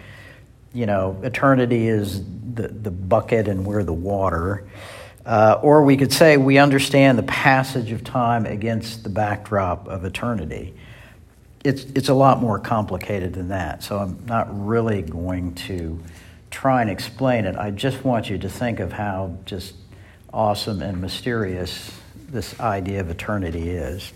you 0.73 0.87
know, 0.87 1.21
eternity 1.23 1.89
is 1.89 2.23
the, 2.55 2.69
the 2.69 2.91
bucket 2.91 3.47
and 3.47 3.67
we're 3.67 3.85
the 3.85 3.93
water. 3.93 4.67
Uh, 5.27 5.61
or 5.63 5.85
we 5.85 5.97
could 5.99 6.13
say 6.13 6.39
we 6.39 6.57
understand 6.57 7.19
the 7.19 7.23
passage 7.25 7.93
of 7.93 8.03
time 8.03 8.47
against 8.47 9.05
the 9.05 9.11
backdrop 9.11 9.87
of 9.87 10.05
eternity. 10.05 10.75
It's, 11.63 11.85
it's 11.95 12.09
a 12.09 12.15
lot 12.15 12.41
more 12.41 12.59
complicated 12.59 13.35
than 13.35 13.49
that, 13.49 13.83
so 13.83 13.99
I'm 13.99 14.25
not 14.25 14.49
really 14.67 15.03
going 15.03 15.55
to 15.57 16.03
try 16.51 16.81
and 16.83 16.91
explain 16.91 17.45
it. 17.45 17.57
I 17.57 17.71
just 17.71 18.05
want 18.05 18.29
you 18.29 18.39
to 18.39 18.49
think 18.49 18.81
of 18.81 18.93
how 18.93 19.37
just 19.45 19.75
awesome 20.33 20.83
and 20.83 21.01
mysterious 21.01 21.91
this 22.29 22.59
idea 22.61 23.01
of 23.01 23.11
eternity 23.11 23.71
is. 23.71 24.13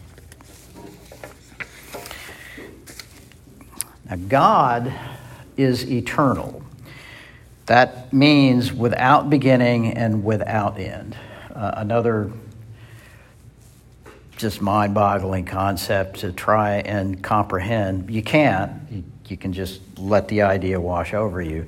Now, 4.09 4.17
God 4.29 4.93
is 5.57 5.91
eternal. 5.91 6.62
That 7.67 8.12
means 8.12 8.73
without 8.73 9.31
beginning 9.31 9.95
and 9.95 10.23
without 10.23 10.79
end. 10.79 11.17
Uh, 11.55 11.73
another 11.76 12.31
just 14.37 14.61
mind 14.61 14.93
boggling 14.93 15.45
concept 15.47 16.21
to 16.21 16.33
try 16.33 16.79
and 16.81 17.23
comprehend. 17.23 18.11
You 18.11 18.23
can't, 18.23 18.73
you, 18.91 19.05
you 19.29 19.37
can 19.37 19.53
just 19.53 19.81
let 19.97 20.29
the 20.29 20.43
idea 20.43 20.81
wash 20.81 21.14
over 21.14 21.41
you 21.41 21.67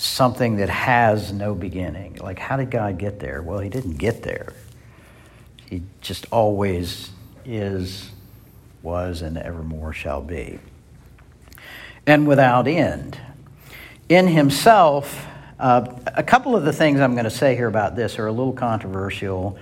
something 0.00 0.56
that 0.56 0.70
has 0.70 1.30
no 1.30 1.54
beginning. 1.54 2.16
Like, 2.16 2.38
how 2.38 2.56
did 2.56 2.70
God 2.70 2.96
get 2.96 3.20
there? 3.20 3.42
Well, 3.42 3.58
He 3.58 3.68
didn't 3.68 3.98
get 3.98 4.22
there. 4.22 4.54
He 5.68 5.82
just 6.00 6.26
always 6.30 7.10
is, 7.44 8.10
was, 8.82 9.20
and 9.20 9.36
evermore 9.36 9.92
shall 9.92 10.22
be. 10.22 10.58
And 12.06 12.26
without 12.26 12.66
end. 12.66 13.20
In 14.08 14.26
Himself, 14.26 15.26
uh, 15.58 15.86
a 16.06 16.22
couple 16.22 16.56
of 16.56 16.64
the 16.64 16.72
things 16.72 16.98
I'm 16.98 17.12
going 17.12 17.24
to 17.24 17.30
say 17.30 17.54
here 17.54 17.68
about 17.68 17.94
this 17.94 18.18
are 18.18 18.26
a 18.26 18.32
little 18.32 18.54
controversial, 18.54 19.58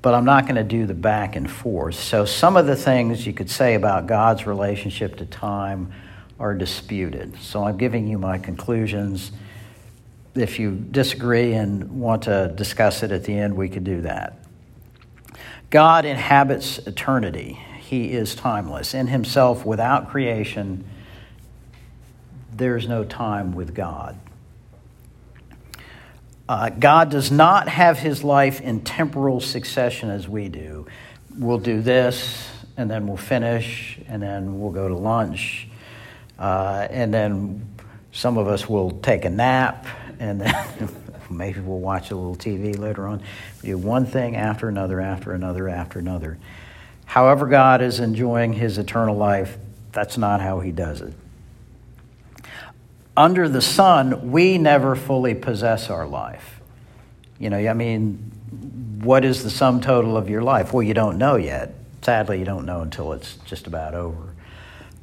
but 0.00 0.14
I'm 0.14 0.24
not 0.24 0.44
going 0.44 0.56
to 0.56 0.64
do 0.64 0.86
the 0.86 0.94
back 0.94 1.36
and 1.36 1.50
forth. 1.50 1.96
So, 1.96 2.24
some 2.24 2.56
of 2.56 2.64
the 2.64 2.76
things 2.76 3.26
you 3.26 3.34
could 3.34 3.50
say 3.50 3.74
about 3.74 4.06
God's 4.06 4.46
relationship 4.46 5.16
to 5.16 5.26
time 5.26 5.92
are 6.38 6.54
disputed. 6.54 7.38
So 7.40 7.64
I'm 7.64 7.76
giving 7.76 8.06
you 8.06 8.18
my 8.18 8.38
conclusions. 8.38 9.32
if 10.34 10.58
you 10.58 10.72
disagree 10.72 11.52
and 11.52 12.00
want 12.00 12.24
to 12.24 12.52
discuss 12.56 13.02
it 13.04 13.12
at 13.12 13.24
the 13.24 13.38
end, 13.38 13.56
we 13.56 13.68
could 13.68 13.84
do 13.84 14.00
that. 14.00 14.38
God 15.70 16.04
inhabits 16.04 16.78
eternity. 16.78 17.58
He 17.80 18.12
is 18.12 18.34
timeless. 18.34 18.94
In 18.94 19.06
himself, 19.06 19.64
without 19.64 20.10
creation, 20.10 20.84
there's 22.52 22.88
no 22.88 23.04
time 23.04 23.52
with 23.52 23.74
God. 23.74 24.18
Uh, 26.48 26.68
God 26.68 27.10
does 27.10 27.30
not 27.30 27.68
have 27.68 27.98
his 27.98 28.22
life 28.22 28.60
in 28.60 28.80
temporal 28.80 29.40
succession 29.40 30.10
as 30.10 30.28
we 30.28 30.48
do. 30.48 30.86
We'll 31.36 31.58
do 31.58 31.80
this, 31.80 32.50
and 32.76 32.90
then 32.90 33.06
we'll 33.06 33.16
finish, 33.16 33.98
and 34.08 34.22
then 34.22 34.60
we'll 34.60 34.70
go 34.70 34.88
to 34.88 34.94
lunch, 34.94 35.68
uh, 36.38 36.86
and 36.90 37.12
then 37.12 37.66
some 38.12 38.38
of 38.38 38.48
us 38.48 38.68
will 38.68 38.90
take 38.90 39.24
a 39.24 39.30
nap, 39.30 39.86
and 40.18 40.40
then 40.40 40.88
maybe 41.30 41.60
we'll 41.60 41.78
watch 41.78 42.10
a 42.10 42.16
little 42.16 42.36
TV 42.36 42.78
later 42.78 43.06
on. 43.06 43.22
We 43.62 43.70
do 43.70 43.78
one 43.78 44.06
thing 44.06 44.36
after 44.36 44.68
another, 44.68 45.00
after 45.00 45.32
another, 45.32 45.68
after 45.68 45.98
another. 45.98 46.38
However, 47.06 47.46
God 47.46 47.82
is 47.82 48.00
enjoying 48.00 48.54
his 48.54 48.78
eternal 48.78 49.16
life, 49.16 49.56
that's 49.92 50.18
not 50.18 50.40
how 50.40 50.60
he 50.60 50.72
does 50.72 51.00
it. 51.00 51.14
Under 53.16 53.48
the 53.48 53.62
sun, 53.62 54.32
we 54.32 54.58
never 54.58 54.96
fully 54.96 55.34
possess 55.34 55.88
our 55.88 56.06
life. 56.06 56.60
You 57.38 57.50
know, 57.50 57.58
I 57.58 57.74
mean, 57.74 58.32
what 59.02 59.24
is 59.24 59.44
the 59.44 59.50
sum 59.50 59.80
total 59.80 60.16
of 60.16 60.28
your 60.28 60.42
life? 60.42 60.72
Well, 60.72 60.82
you 60.82 60.94
don't 60.94 61.18
know 61.18 61.36
yet. 61.36 61.74
Sadly, 62.02 62.38
you 62.38 62.44
don't 62.44 62.66
know 62.66 62.80
until 62.80 63.12
it's 63.12 63.36
just 63.46 63.66
about 63.66 63.94
over. 63.94 64.33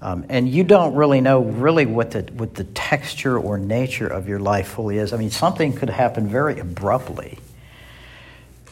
Um, 0.01 0.25
and 0.29 0.49
you 0.49 0.63
don't 0.63 0.95
really 0.95 1.21
know 1.21 1.41
really 1.41 1.85
what 1.85 2.11
the, 2.11 2.21
what 2.33 2.55
the 2.55 2.63
texture 2.63 3.37
or 3.37 3.59
nature 3.59 4.07
of 4.07 4.27
your 4.27 4.39
life 4.39 4.69
fully 4.69 4.97
is. 4.97 5.13
I 5.13 5.17
mean, 5.17 5.29
something 5.29 5.73
could 5.73 5.91
happen 5.91 6.27
very 6.27 6.59
abruptly. 6.59 7.37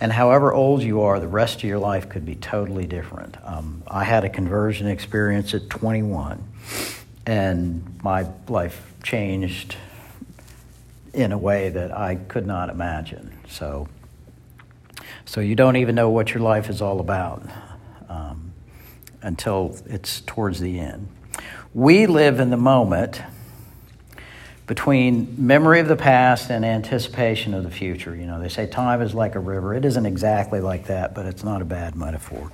And 0.01 0.11
however 0.11 0.53
old 0.53 0.81
you 0.81 1.01
are, 1.01 1.19
the 1.19 1.27
rest 1.27 1.57
of 1.57 1.63
your 1.65 1.77
life 1.77 2.09
could 2.09 2.25
be 2.25 2.35
totally 2.35 2.87
different. 2.87 3.37
Um, 3.43 3.83
I 3.87 4.05
had 4.05 4.23
a 4.23 4.29
conversion 4.29 4.87
experience 4.87 5.53
at 5.53 5.69
21, 5.69 6.43
and 7.27 7.99
my 8.01 8.27
life 8.47 8.93
changed 9.03 9.75
in 11.13 11.31
a 11.31 11.37
way 11.37 11.69
that 11.69 11.95
I 11.95 12.15
could 12.15 12.47
not 12.47 12.69
imagine. 12.69 13.37
So, 13.49 13.87
so 15.25 15.41
you 15.41 15.55
don't 15.55 15.75
even 15.75 15.95
know 15.95 16.09
what 16.09 16.33
your 16.33 16.41
life 16.41 16.69
is 16.69 16.81
all 16.81 17.01
about 17.01 17.43
um, 18.07 18.53
until 19.21 19.77
it's 19.85 20.21
towards 20.21 20.59
the 20.59 20.79
end. 20.79 21.09
We 21.73 22.07
live 22.07 22.39
in 22.39 22.49
the 22.49 22.57
moment 22.57 23.21
between 24.65 25.35
memory 25.37 25.79
of 25.79 25.87
the 25.87 25.95
past 25.95 26.49
and 26.49 26.65
anticipation 26.65 27.53
of 27.53 27.63
the 27.63 27.69
future. 27.69 28.15
You 28.15 28.25
know, 28.25 28.39
they 28.39 28.49
say 28.49 28.65
time 28.65 29.01
is 29.01 29.13
like 29.13 29.35
a 29.35 29.39
river. 29.39 29.75
It 29.75 29.85
isn't 29.85 30.05
exactly 30.05 30.61
like 30.61 30.87
that, 30.87 31.13
but 31.13 31.25
it's 31.27 31.43
not 31.43 31.61
a 31.61 31.65
bad 31.65 31.95
metaphor. 31.95 32.51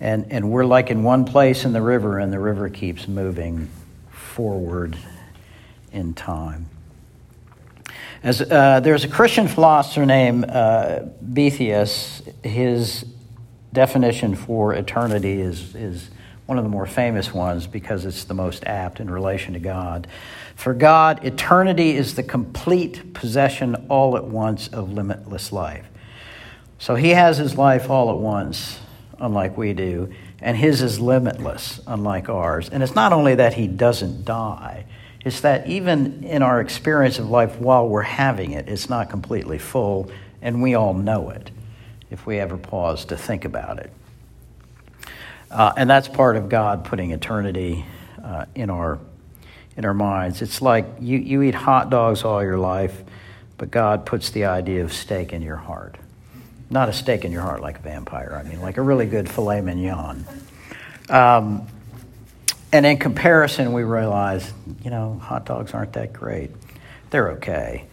And, 0.00 0.30
and 0.30 0.50
we're 0.50 0.64
like 0.64 0.90
in 0.90 1.02
one 1.02 1.24
place 1.24 1.64
in 1.64 1.72
the 1.72 1.82
river, 1.82 2.18
and 2.18 2.32
the 2.32 2.38
river 2.38 2.68
keeps 2.68 3.08
moving 3.08 3.70
forward 4.10 4.96
in 5.92 6.14
time. 6.14 6.68
As, 8.22 8.40
uh, 8.40 8.80
there's 8.80 9.04
a 9.04 9.08
Christian 9.08 9.48
philosopher 9.48 10.06
named 10.06 10.44
uh. 10.44 11.06
His 12.42 13.04
definition 13.72 14.36
for 14.36 14.74
eternity 14.74 15.40
is, 15.40 15.74
is 15.74 16.10
one 16.46 16.58
of 16.58 16.64
the 16.64 16.70
more 16.70 16.86
famous 16.86 17.32
ones 17.32 17.66
because 17.66 18.04
it's 18.04 18.24
the 18.24 18.34
most 18.34 18.64
apt 18.66 19.00
in 19.00 19.08
relation 19.08 19.54
to 19.54 19.58
God. 19.58 20.06
For 20.54 20.74
God, 20.74 21.24
eternity 21.24 21.92
is 21.96 22.14
the 22.14 22.22
complete 22.22 23.14
possession 23.14 23.86
all 23.88 24.16
at 24.16 24.24
once 24.24 24.68
of 24.68 24.92
limitless 24.92 25.52
life. 25.52 25.86
So 26.78 26.96
he 26.96 27.10
has 27.10 27.38
his 27.38 27.56
life 27.56 27.88
all 27.88 28.10
at 28.10 28.18
once, 28.18 28.78
unlike 29.18 29.56
we 29.56 29.72
do, 29.72 30.12
and 30.40 30.56
his 30.56 30.82
is 30.82 31.00
limitless, 31.00 31.80
unlike 31.86 32.28
ours. 32.28 32.68
And 32.68 32.82
it's 32.82 32.94
not 32.94 33.12
only 33.12 33.36
that 33.36 33.54
he 33.54 33.66
doesn't 33.66 34.24
die, 34.26 34.84
it's 35.24 35.40
that 35.40 35.66
even 35.66 36.22
in 36.24 36.42
our 36.42 36.60
experience 36.60 37.18
of 37.18 37.30
life 37.30 37.58
while 37.58 37.88
we're 37.88 38.02
having 38.02 38.50
it, 38.52 38.68
it's 38.68 38.90
not 38.90 39.08
completely 39.08 39.58
full, 39.58 40.10
and 40.42 40.62
we 40.62 40.74
all 40.74 40.92
know 40.92 41.30
it 41.30 41.50
if 42.10 42.26
we 42.26 42.38
ever 42.38 42.58
pause 42.58 43.06
to 43.06 43.16
think 43.16 43.46
about 43.46 43.78
it. 43.78 43.90
Uh, 45.54 45.72
and 45.76 45.88
that's 45.88 46.08
part 46.08 46.36
of 46.36 46.48
God 46.48 46.84
putting 46.84 47.12
eternity 47.12 47.84
uh, 48.22 48.46
in 48.56 48.70
our 48.70 48.98
in 49.76 49.84
our 49.84 49.94
minds. 49.94 50.42
It's 50.42 50.60
like 50.62 50.86
you, 51.00 51.18
you 51.18 51.42
eat 51.42 51.54
hot 51.54 51.90
dogs 51.90 52.24
all 52.24 52.42
your 52.42 52.58
life, 52.58 53.02
but 53.58 53.70
God 53.70 54.06
puts 54.06 54.30
the 54.30 54.46
idea 54.46 54.84
of 54.84 54.92
steak 54.92 55.32
in 55.32 55.42
your 55.42 55.56
heart. 55.56 55.96
Not 56.70 56.88
a 56.88 56.92
steak 56.92 57.24
in 57.24 57.32
your 57.32 57.42
heart 57.42 57.60
like 57.60 57.78
a 57.78 57.82
vampire, 57.82 58.40
I 58.40 58.48
mean, 58.48 58.60
like 58.60 58.76
a 58.76 58.82
really 58.82 59.06
good 59.06 59.28
filet 59.28 59.60
mignon. 59.60 60.26
Um, 61.08 61.66
and 62.72 62.86
in 62.86 62.98
comparison, 62.98 63.72
we 63.72 63.84
realize, 63.84 64.52
you 64.82 64.90
know, 64.90 65.18
hot 65.22 65.44
dogs 65.44 65.74
aren't 65.74 65.92
that 65.92 66.12
great. 66.12 66.50
They're 67.10 67.32
okay. 67.32 67.86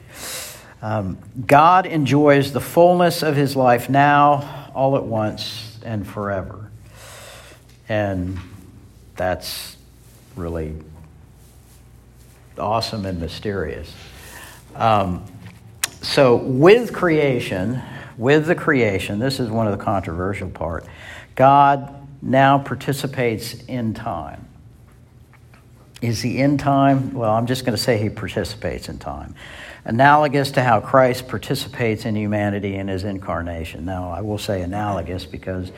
Um, 0.82 1.20
God 1.46 1.86
enjoys 1.86 2.54
the 2.54 2.62
fullness 2.62 3.22
of 3.22 3.36
his 3.36 3.56
life 3.56 3.90
now, 3.90 4.72
all 4.74 4.98
at 4.98 5.04
once, 5.04 5.80
and 5.84 6.08
forever. 6.08 6.61
And 7.92 8.40
that's 9.18 9.76
really 10.38 10.76
awesome 12.58 13.06
and 13.06 13.20
mysterious. 13.20 13.94
Um, 14.76 15.26
so, 16.02 16.38
with 16.38 16.94
creation, 16.94 17.82
with 18.18 18.46
the 18.46 18.56
creation, 18.56 19.20
this 19.20 19.42
is 19.42 19.50
one 19.50 19.68
of 19.68 19.78
the 19.78 19.84
controversial 19.84 20.50
part. 20.50 20.86
God 21.36 21.94
now 22.22 22.60
participates 22.60 23.56
in 23.66 23.94
time. 23.94 24.48
Is 26.02 26.22
he 26.22 26.40
in 26.40 26.58
time? 26.58 27.12
Well, 27.12 27.32
I'm 27.32 27.46
just 27.46 27.66
going 27.66 27.76
to 27.76 27.84
say 27.84 27.98
he 27.98 28.10
participates 28.10 28.88
in 28.88 29.00
time. 29.00 29.36
Analogous 29.84 30.52
to 30.52 30.64
how 30.64 30.80
Christ 30.80 31.28
participates 31.28 32.06
in 32.06 32.16
humanity 32.16 32.76
in 32.76 32.88
his 32.88 33.04
incarnation. 33.04 33.84
Now, 33.84 34.12
I 34.12 34.22
will 34.22 34.38
say 34.38 34.62
analogous 34.62 35.26
because 35.26 35.74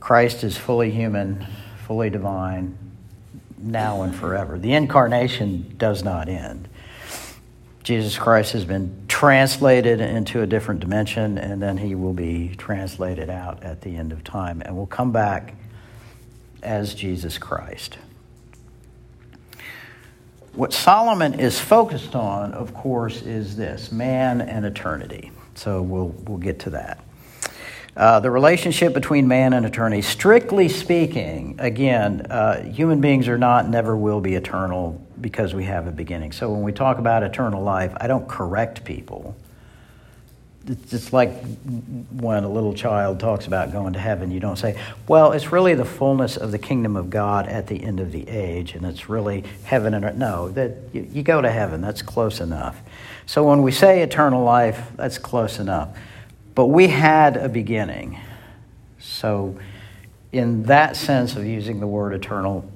Christ 0.00 0.44
is 0.44 0.56
fully 0.56 0.90
human, 0.90 1.46
fully 1.86 2.10
divine, 2.10 2.78
now 3.58 4.02
and 4.02 4.14
forever. 4.14 4.58
The 4.58 4.72
incarnation 4.72 5.74
does 5.76 6.02
not 6.02 6.28
end. 6.28 6.68
Jesus 7.82 8.18
Christ 8.18 8.52
has 8.52 8.64
been 8.64 9.04
translated 9.08 10.00
into 10.00 10.42
a 10.42 10.46
different 10.46 10.80
dimension, 10.80 11.38
and 11.38 11.62
then 11.62 11.78
he 11.78 11.94
will 11.94 12.12
be 12.12 12.54
translated 12.58 13.30
out 13.30 13.62
at 13.62 13.80
the 13.80 13.96
end 13.96 14.12
of 14.12 14.22
time 14.22 14.62
and 14.64 14.76
will 14.76 14.86
come 14.86 15.10
back 15.10 15.54
as 16.62 16.94
Jesus 16.94 17.38
Christ. 17.38 17.98
What 20.52 20.72
Solomon 20.72 21.40
is 21.40 21.58
focused 21.58 22.14
on, 22.14 22.52
of 22.52 22.74
course, 22.74 23.22
is 23.22 23.56
this 23.56 23.90
man 23.90 24.40
and 24.40 24.66
eternity. 24.66 25.30
So 25.54 25.80
we'll, 25.82 26.08
we'll 26.08 26.38
get 26.38 26.58
to 26.60 26.70
that. 26.70 27.02
Uh, 27.98 28.20
the 28.20 28.30
relationship 28.30 28.94
between 28.94 29.26
man 29.26 29.52
and 29.52 29.66
eternity, 29.66 30.00
strictly 30.00 30.68
speaking, 30.68 31.56
again, 31.58 32.20
uh, 32.30 32.62
human 32.62 33.00
beings 33.00 33.26
are 33.26 33.36
not, 33.36 33.68
never 33.68 33.96
will 33.96 34.20
be 34.20 34.36
eternal 34.36 35.04
because 35.20 35.52
we 35.52 35.64
have 35.64 35.88
a 35.88 35.90
beginning. 35.90 36.30
So 36.30 36.48
when 36.48 36.62
we 36.62 36.70
talk 36.70 36.98
about 36.98 37.24
eternal 37.24 37.60
life, 37.60 37.92
I 37.96 38.06
don't 38.06 38.28
correct 38.28 38.84
people. 38.84 39.34
It's 40.68 41.12
like 41.12 41.42
when 42.12 42.44
a 42.44 42.48
little 42.48 42.72
child 42.72 43.18
talks 43.18 43.48
about 43.48 43.72
going 43.72 43.94
to 43.94 43.98
heaven, 43.98 44.30
you 44.30 44.38
don't 44.38 44.58
say, 44.58 44.80
well, 45.08 45.32
it's 45.32 45.50
really 45.50 45.74
the 45.74 45.84
fullness 45.84 46.36
of 46.36 46.52
the 46.52 46.58
kingdom 46.58 46.94
of 46.94 47.10
God 47.10 47.48
at 47.48 47.66
the 47.66 47.82
end 47.82 47.98
of 47.98 48.12
the 48.12 48.28
age, 48.28 48.74
and 48.74 48.86
it's 48.86 49.08
really 49.08 49.42
heaven 49.64 49.92
and 49.94 50.04
earth. 50.04 50.14
No, 50.14 50.50
that 50.50 50.76
you, 50.92 51.08
you 51.12 51.22
go 51.24 51.42
to 51.42 51.50
heaven, 51.50 51.80
that's 51.80 52.02
close 52.02 52.38
enough. 52.38 52.80
So 53.26 53.42
when 53.42 53.62
we 53.62 53.72
say 53.72 54.02
eternal 54.02 54.44
life, 54.44 54.92
that's 54.94 55.18
close 55.18 55.58
enough. 55.58 55.98
But 56.58 56.70
we 56.70 56.88
had 56.88 57.36
a 57.36 57.48
beginning. 57.48 58.18
So, 58.98 59.56
in 60.32 60.64
that 60.64 60.96
sense 60.96 61.36
of 61.36 61.46
using 61.46 61.78
the 61.78 61.86
word 61.86 62.12
eternal, 62.12 62.68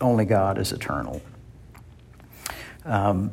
only 0.00 0.24
God 0.24 0.58
is 0.58 0.72
eternal. 0.72 1.22
Um, 2.84 3.30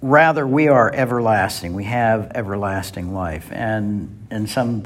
rather, 0.00 0.44
we 0.48 0.66
are 0.66 0.92
everlasting. 0.92 1.74
We 1.74 1.84
have 1.84 2.32
everlasting 2.34 3.14
life. 3.14 3.52
And 3.52 4.26
in 4.32 4.48
some 4.48 4.82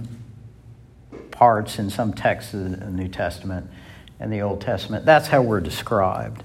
parts, 1.31 1.79
in 1.79 1.88
some 1.88 2.12
texts 2.12 2.52
of 2.52 2.79
the 2.79 2.90
New 2.90 3.09
Testament 3.09 3.70
and 4.20 4.31
the 4.31 4.42
Old 4.42 4.61
Testament, 4.61 5.07
that's 5.07 5.29
how 5.29 5.40
we're 5.40 5.62
described. 5.62 6.42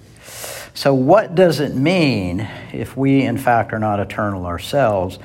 So, 0.73 0.93
what 0.93 1.35
does 1.35 1.59
it 1.59 1.75
mean 1.75 2.47
if 2.71 2.95
we, 2.95 3.23
in 3.23 3.37
fact, 3.37 3.73
are 3.73 3.79
not 3.79 3.99
eternal 3.99 4.45
ourselves? 4.45 5.19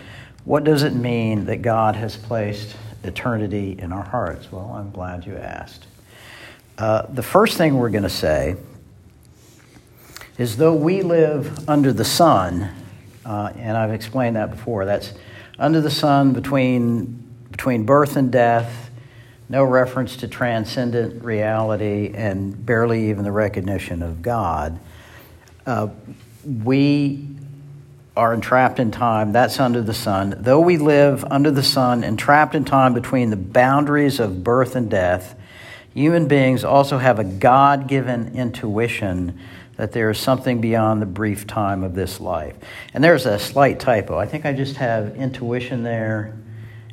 What 0.46 0.64
does 0.64 0.82
it 0.84 0.94
mean 0.94 1.44
that 1.46 1.60
God 1.60 1.96
has 1.96 2.16
placed 2.16 2.76
eternity 3.02 3.76
in 3.78 3.92
our 3.92 4.04
hearts? 4.04 4.50
Well, 4.50 4.70
I'm 4.70 4.90
glad 4.92 5.26
you 5.26 5.36
asked. 5.36 5.86
Uh, 6.78 7.02
the 7.08 7.22
first 7.22 7.58
thing 7.58 7.76
we're 7.76 7.90
going 7.90 8.04
to 8.04 8.08
say 8.08 8.56
is 10.38 10.56
though 10.56 10.74
we 10.74 11.02
live 11.02 11.68
under 11.68 11.92
the 11.92 12.04
sun, 12.04 12.70
Uh, 13.26 13.52
and 13.58 13.76
I've 13.76 13.92
explained 13.92 14.36
that 14.36 14.50
before. 14.50 14.84
That's 14.84 15.12
under 15.58 15.80
the 15.80 15.90
sun 15.90 16.32
between, 16.32 17.24
between 17.50 17.84
birth 17.84 18.16
and 18.16 18.30
death, 18.30 18.88
no 19.48 19.64
reference 19.64 20.16
to 20.18 20.28
transcendent 20.28 21.24
reality, 21.24 22.12
and 22.14 22.64
barely 22.64 23.10
even 23.10 23.24
the 23.24 23.32
recognition 23.32 24.00
of 24.00 24.22
God. 24.22 24.78
Uh, 25.66 25.88
we 26.44 27.26
are 28.16 28.32
entrapped 28.32 28.78
in 28.78 28.90
time. 28.90 29.32
That's 29.32 29.60
under 29.60 29.82
the 29.82 29.94
sun. 29.94 30.34
Though 30.38 30.60
we 30.60 30.78
live 30.78 31.24
under 31.30 31.50
the 31.50 31.62
sun, 31.62 32.02
entrapped 32.02 32.54
in 32.54 32.64
time 32.64 32.94
between 32.94 33.30
the 33.30 33.36
boundaries 33.36 34.18
of 34.18 34.42
birth 34.42 34.74
and 34.74 34.90
death, 34.90 35.38
human 35.94 36.26
beings 36.26 36.64
also 36.64 36.98
have 36.98 37.18
a 37.18 37.24
God 37.24 37.88
given 37.88 38.34
intuition 38.34 39.38
that 39.76 39.92
there 39.92 40.08
is 40.08 40.18
something 40.18 40.60
beyond 40.60 41.02
the 41.02 41.06
brief 41.06 41.46
time 41.46 41.84
of 41.84 41.94
this 41.94 42.18
life. 42.18 42.56
And 42.94 43.04
there's 43.04 43.26
a 43.26 43.38
slight 43.38 43.78
typo. 43.78 44.16
I 44.16 44.26
think 44.26 44.46
I 44.46 44.54
just 44.54 44.76
have 44.76 45.16
intuition 45.16 45.82
there 45.82 46.34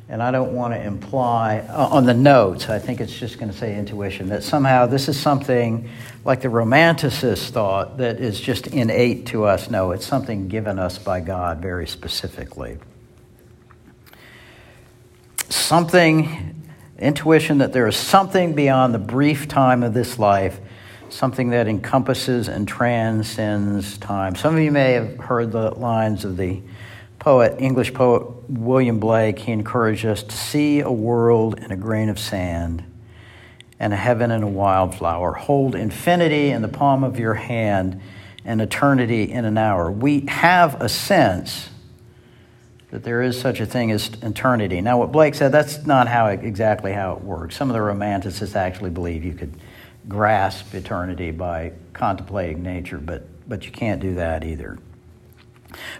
and 0.08 0.22
I 0.22 0.30
don't 0.30 0.52
want 0.52 0.74
to 0.74 0.82
imply 0.82 1.60
uh, 1.60 1.88
on 1.88 2.04
the 2.04 2.14
notes, 2.14 2.68
I 2.68 2.78
think 2.78 3.00
it's 3.00 3.16
just 3.18 3.38
going 3.38 3.50
to 3.50 3.56
say 3.56 3.76
intuition, 3.76 4.28
that 4.28 4.42
somehow 4.42 4.86
this 4.86 5.08
is 5.08 5.18
something 5.18 5.88
like 6.24 6.42
the 6.42 6.48
romanticists 6.48 7.50
thought 7.50 7.98
that 7.98 8.20
is 8.20 8.38
just 8.38 8.66
innate 8.66 9.26
to 9.26 9.44
us. 9.44 9.70
No, 9.70 9.92
it's 9.92 10.06
something 10.06 10.48
given 10.48 10.78
us 10.78 10.98
by 10.98 11.20
God 11.20 11.60
very 11.60 11.86
specifically. 11.86 12.78
Something, 15.48 16.62
intuition 16.98 17.58
that 17.58 17.72
there 17.72 17.86
is 17.86 17.96
something 17.96 18.54
beyond 18.54 18.92
the 18.92 18.98
brief 18.98 19.48
time 19.48 19.82
of 19.82 19.94
this 19.94 20.18
life, 20.18 20.60
something 21.08 21.50
that 21.50 21.66
encompasses 21.66 22.48
and 22.48 22.68
transcends 22.68 23.96
time. 23.98 24.34
Some 24.34 24.54
of 24.56 24.62
you 24.62 24.70
may 24.70 24.92
have 24.92 25.18
heard 25.18 25.52
the 25.52 25.70
lines 25.70 26.24
of 26.26 26.36
the 26.36 26.60
poet, 27.24 27.58
English 27.58 27.94
poet 27.94 28.22
William 28.50 28.98
Blake, 29.00 29.38
he 29.38 29.50
encouraged 29.50 30.04
us 30.04 30.22
to 30.22 30.36
see 30.36 30.80
a 30.80 30.92
world 30.92 31.58
in 31.58 31.72
a 31.72 31.76
grain 31.76 32.10
of 32.10 32.18
sand 32.18 32.84
and 33.80 33.94
a 33.94 33.96
heaven 33.96 34.30
in 34.30 34.42
a 34.42 34.46
wildflower. 34.46 35.32
Hold 35.32 35.74
infinity 35.74 36.50
in 36.50 36.60
the 36.60 36.68
palm 36.68 37.02
of 37.02 37.18
your 37.18 37.32
hand 37.32 37.98
and 38.44 38.60
eternity 38.60 39.22
in 39.22 39.46
an 39.46 39.56
hour. 39.56 39.90
We 39.90 40.26
have 40.28 40.78
a 40.82 40.88
sense 40.90 41.70
that 42.90 43.04
there 43.04 43.22
is 43.22 43.40
such 43.40 43.58
a 43.58 43.64
thing 43.64 43.90
as 43.90 44.10
eternity. 44.20 44.82
Now, 44.82 44.98
what 44.98 45.10
Blake 45.10 45.34
said, 45.34 45.50
that's 45.50 45.86
not 45.86 46.06
how 46.06 46.26
it, 46.26 46.44
exactly 46.44 46.92
how 46.92 47.14
it 47.14 47.22
works. 47.22 47.56
Some 47.56 47.70
of 47.70 47.74
the 47.74 47.80
romanticists 47.80 48.54
actually 48.54 48.90
believe 48.90 49.24
you 49.24 49.32
could 49.32 49.54
grasp 50.06 50.74
eternity 50.74 51.30
by 51.30 51.72
contemplating 51.94 52.62
nature, 52.62 52.98
but, 52.98 53.26
but 53.48 53.64
you 53.64 53.72
can't 53.72 54.02
do 54.02 54.16
that 54.16 54.44
either. 54.44 54.78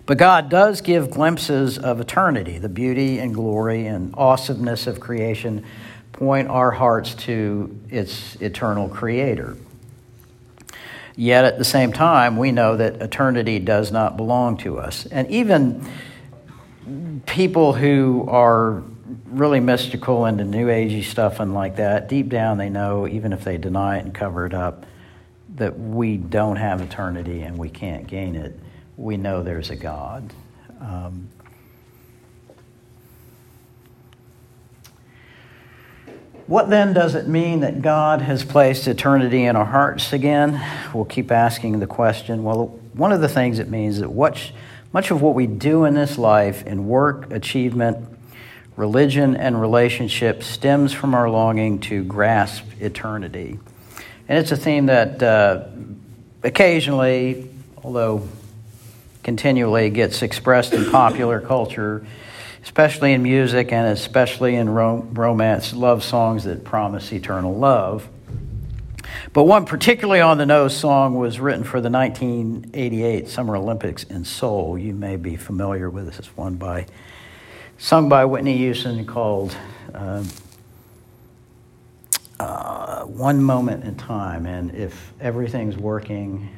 But 0.06 0.18
God 0.18 0.48
does 0.48 0.80
give 0.80 1.10
glimpses 1.10 1.78
of 1.78 2.00
eternity. 2.00 2.58
The 2.58 2.68
beauty 2.68 3.18
and 3.18 3.34
glory 3.34 3.86
and 3.86 4.14
awesomeness 4.16 4.86
of 4.86 5.00
creation 5.00 5.64
point 6.12 6.48
our 6.48 6.70
hearts 6.70 7.14
to 7.14 7.78
its 7.90 8.36
eternal 8.36 8.88
creator. 8.88 9.56
Yet 11.16 11.44
at 11.44 11.58
the 11.58 11.64
same 11.64 11.92
time, 11.92 12.36
we 12.36 12.50
know 12.52 12.76
that 12.76 13.00
eternity 13.00 13.58
does 13.58 13.92
not 13.92 14.16
belong 14.16 14.56
to 14.58 14.78
us. 14.78 15.06
And 15.06 15.30
even 15.30 15.88
people 17.26 17.72
who 17.72 18.26
are 18.28 18.82
really 19.26 19.60
mystical 19.60 20.24
the 20.24 20.44
new 20.44 20.66
agey 20.66 21.04
stuff 21.04 21.40
and 21.40 21.54
like 21.54 21.76
that, 21.76 22.08
deep 22.08 22.28
down 22.28 22.58
they 22.58 22.68
know, 22.68 23.06
even 23.06 23.32
if 23.32 23.44
they 23.44 23.58
deny 23.58 23.98
it 23.98 24.04
and 24.04 24.14
cover 24.14 24.46
it 24.46 24.54
up, 24.54 24.86
that 25.56 25.78
we 25.78 26.16
don't 26.16 26.56
have 26.56 26.80
eternity 26.80 27.42
and 27.42 27.58
we 27.58 27.68
can't 27.68 28.06
gain 28.06 28.34
it 28.34 28.58
we 28.96 29.16
know 29.16 29.42
there's 29.42 29.70
a 29.70 29.76
God. 29.76 30.32
Um, 30.80 31.28
what 36.46 36.68
then 36.68 36.92
does 36.92 37.14
it 37.14 37.26
mean 37.26 37.60
that 37.60 37.82
God 37.82 38.20
has 38.20 38.44
placed 38.44 38.86
eternity 38.86 39.44
in 39.44 39.56
our 39.56 39.64
hearts 39.64 40.12
again? 40.12 40.60
We'll 40.92 41.04
keep 41.04 41.32
asking 41.32 41.80
the 41.80 41.86
question. 41.86 42.44
Well, 42.44 42.78
one 42.92 43.12
of 43.12 43.20
the 43.20 43.28
things 43.28 43.58
it 43.58 43.68
means 43.68 43.96
is 43.96 44.00
that 44.02 44.14
much, 44.14 44.52
much 44.92 45.10
of 45.10 45.22
what 45.22 45.34
we 45.34 45.46
do 45.46 45.84
in 45.84 45.94
this 45.94 46.18
life, 46.18 46.64
in 46.66 46.86
work, 46.86 47.32
achievement, 47.32 48.06
religion, 48.76 49.36
and 49.36 49.60
relationship, 49.60 50.42
stems 50.42 50.92
from 50.92 51.14
our 51.14 51.28
longing 51.28 51.78
to 51.80 52.04
grasp 52.04 52.64
eternity. 52.80 53.58
And 54.28 54.38
it's 54.38 54.52
a 54.52 54.56
theme 54.56 54.86
that 54.86 55.22
uh, 55.22 55.64
occasionally, 56.42 57.50
although 57.82 58.28
continually 59.24 59.90
gets 59.90 60.22
expressed 60.22 60.72
in 60.74 60.90
popular 60.90 61.40
culture, 61.40 62.06
especially 62.62 63.12
in 63.14 63.22
music 63.22 63.72
and 63.72 63.88
especially 63.88 64.54
in 64.54 64.68
rom- 64.68 65.14
romance 65.14 65.72
love 65.72 66.04
songs 66.04 66.44
that 66.44 66.62
promise 66.62 67.12
eternal 67.12 67.54
love. 67.54 68.08
But 69.32 69.44
one 69.44 69.64
particularly 69.64 70.20
on 70.20 70.38
the 70.38 70.46
nose 70.46 70.76
song 70.76 71.14
was 71.14 71.40
written 71.40 71.64
for 71.64 71.80
the 71.80 71.90
1988 71.90 73.28
Summer 73.28 73.56
Olympics 73.56 74.04
in 74.04 74.24
Seoul. 74.24 74.78
You 74.78 74.92
may 74.94 75.16
be 75.16 75.36
familiar 75.36 75.90
with 75.90 76.06
this. 76.06 76.18
It's 76.18 76.36
one 76.36 76.56
by, 76.56 76.86
sung 77.78 78.08
by 78.08 78.26
Whitney 78.26 78.56
Houston 78.58 79.04
called 79.06 79.56
uh, 79.94 80.22
uh, 82.38 83.02
One 83.04 83.42
Moment 83.42 83.84
in 83.84 83.96
Time. 83.96 84.46
And 84.46 84.74
if 84.74 85.12
everything's 85.20 85.76
working, 85.76 86.48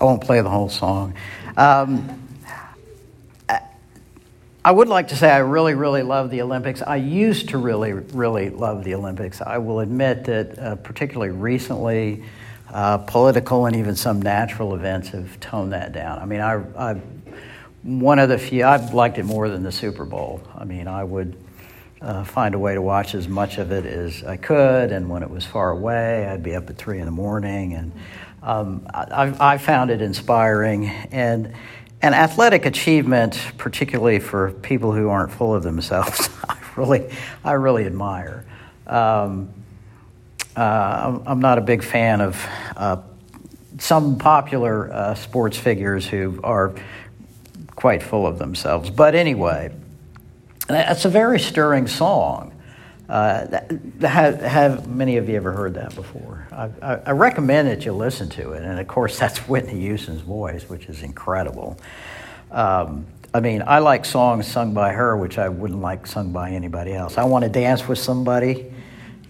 I 0.00 0.04
won't 0.04 0.22
play 0.22 0.40
the 0.40 0.50
whole 0.50 0.68
song. 0.68 1.14
Um, 1.56 2.28
I 4.64 4.70
would 4.70 4.88
like 4.88 5.08
to 5.08 5.16
say 5.16 5.30
I 5.30 5.38
really, 5.38 5.74
really 5.74 6.02
love 6.02 6.30
the 6.30 6.42
Olympics. 6.42 6.82
I 6.82 6.96
used 6.96 7.48
to 7.50 7.58
really, 7.58 7.92
really 7.92 8.50
love 8.50 8.84
the 8.84 8.94
Olympics. 8.94 9.40
I 9.40 9.58
will 9.58 9.80
admit 9.80 10.24
that, 10.24 10.58
uh, 10.58 10.76
particularly 10.76 11.32
recently, 11.32 12.22
uh, 12.72 12.98
political 12.98 13.66
and 13.66 13.74
even 13.74 13.96
some 13.96 14.20
natural 14.20 14.74
events 14.74 15.08
have 15.08 15.40
toned 15.40 15.72
that 15.72 15.92
down. 15.92 16.18
I 16.18 16.26
mean, 16.26 16.40
I, 16.40 16.62
I, 16.76 17.00
one 17.82 18.18
of 18.18 18.28
the 18.28 18.38
few, 18.38 18.64
I've 18.64 18.92
liked 18.92 19.18
it 19.18 19.24
more 19.24 19.48
than 19.48 19.62
the 19.62 19.72
Super 19.72 20.04
Bowl. 20.04 20.42
I 20.54 20.64
mean, 20.64 20.86
I 20.86 21.02
would 21.02 21.36
uh, 22.02 22.24
find 22.24 22.54
a 22.54 22.58
way 22.58 22.74
to 22.74 22.82
watch 22.82 23.14
as 23.14 23.26
much 23.26 23.58
of 23.58 23.72
it 23.72 23.86
as 23.86 24.22
I 24.22 24.36
could, 24.36 24.92
and 24.92 25.08
when 25.08 25.22
it 25.22 25.30
was 25.30 25.46
far 25.46 25.70
away, 25.70 26.26
I'd 26.26 26.42
be 26.42 26.54
up 26.54 26.68
at 26.68 26.76
three 26.76 26.98
in 26.98 27.06
the 27.06 27.10
morning. 27.10 27.74
And 27.74 27.92
um, 28.48 28.86
I, 28.94 29.34
I, 29.38 29.58
found 29.58 29.90
it 29.90 30.00
inspiring 30.00 30.86
and 30.86 31.52
and 32.00 32.14
athletic 32.14 32.64
achievement, 32.64 33.38
particularly 33.58 34.20
for 34.20 34.52
people 34.52 34.92
who 34.92 35.10
aren't 35.10 35.32
full 35.32 35.54
of 35.54 35.62
themselves, 35.62 36.30
I 36.48 36.56
really 36.74 37.14
I 37.44 37.52
really 37.52 37.84
admire. 37.84 38.46
Um, 38.86 39.50
uh, 40.56 41.20
I'm, 41.26 41.40
not 41.40 41.58
a 41.58 41.60
big 41.60 41.84
fan 41.84 42.22
of 42.22 42.48
uh, 42.74 43.02
some 43.78 44.16
popular 44.16 44.90
uh, 44.90 45.14
sports 45.14 45.58
figures 45.58 46.06
who 46.06 46.40
are 46.42 46.74
quite 47.76 48.02
full 48.02 48.26
of 48.26 48.38
themselves. 48.38 48.88
But 48.88 49.14
anyway, 49.14 49.72
that's 50.66 51.04
a 51.04 51.10
very 51.10 51.38
stirring 51.38 51.86
song. 51.86 52.57
Uh, 53.08 53.60
have, 54.02 54.40
have, 54.42 54.86
many 54.86 55.16
of 55.16 55.30
you 55.30 55.36
ever 55.36 55.50
heard 55.50 55.74
that 55.74 55.94
before? 55.94 56.46
I, 56.52 56.68
I, 56.82 57.00
I, 57.06 57.10
recommend 57.12 57.68
that 57.68 57.86
you 57.86 57.92
listen 57.94 58.28
to 58.30 58.52
it. 58.52 58.62
And 58.62 58.78
of 58.78 58.86
course, 58.86 59.18
that's 59.20 59.48
Whitney 59.48 59.80
Houston's 59.80 60.20
voice, 60.20 60.68
which 60.68 60.86
is 60.86 61.02
incredible. 61.02 61.78
Um, 62.50 63.06
I 63.32 63.40
mean, 63.40 63.62
I 63.66 63.78
like 63.78 64.04
songs 64.04 64.46
sung 64.46 64.74
by 64.74 64.92
her, 64.92 65.16
which 65.16 65.38
I 65.38 65.48
wouldn't 65.48 65.80
like 65.80 66.06
sung 66.06 66.32
by 66.32 66.50
anybody 66.50 66.92
else. 66.92 67.16
I 67.16 67.24
want 67.24 67.44
to 67.44 67.50
dance 67.50 67.88
with 67.88 67.98
somebody. 67.98 68.72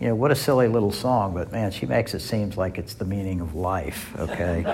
You 0.00 0.08
know, 0.08 0.14
what 0.14 0.30
a 0.30 0.36
silly 0.36 0.68
little 0.68 0.92
song, 0.92 1.34
but 1.34 1.50
man, 1.52 1.72
she 1.72 1.84
makes 1.84 2.14
it 2.14 2.20
seem 2.20 2.50
like 2.50 2.78
it's 2.78 2.94
the 2.94 3.04
meaning 3.04 3.40
of 3.40 3.56
life, 3.56 4.16
okay? 4.16 4.60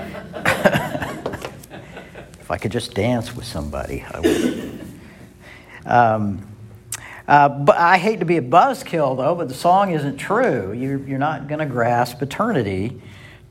if 2.41 2.51
I 2.51 2.59
could 2.59 2.73
just 2.73 2.95
dance 2.95 3.35
with 3.35 3.47
somebody, 3.47 4.05
I 4.11 4.21
would. 4.21 4.81
Um, 5.87 6.54
uh, 7.27 7.49
but 7.49 7.77
I 7.77 7.99
hate 7.99 8.21
to 8.21 8.27
be 8.27 8.37
a 8.37 8.43
buzzkill, 8.43 9.17
though, 9.17 9.35
but 9.35 9.49
the 9.49 9.55
song 9.55 9.93
isn't 9.93 10.19
true. 10.19 10.73
You're, 10.73 10.99
you're 10.99 11.19
not 11.19 11.49
going 11.49 11.61
to 11.61 11.67
grasp 11.67 12.21
eternity 12.21 13.01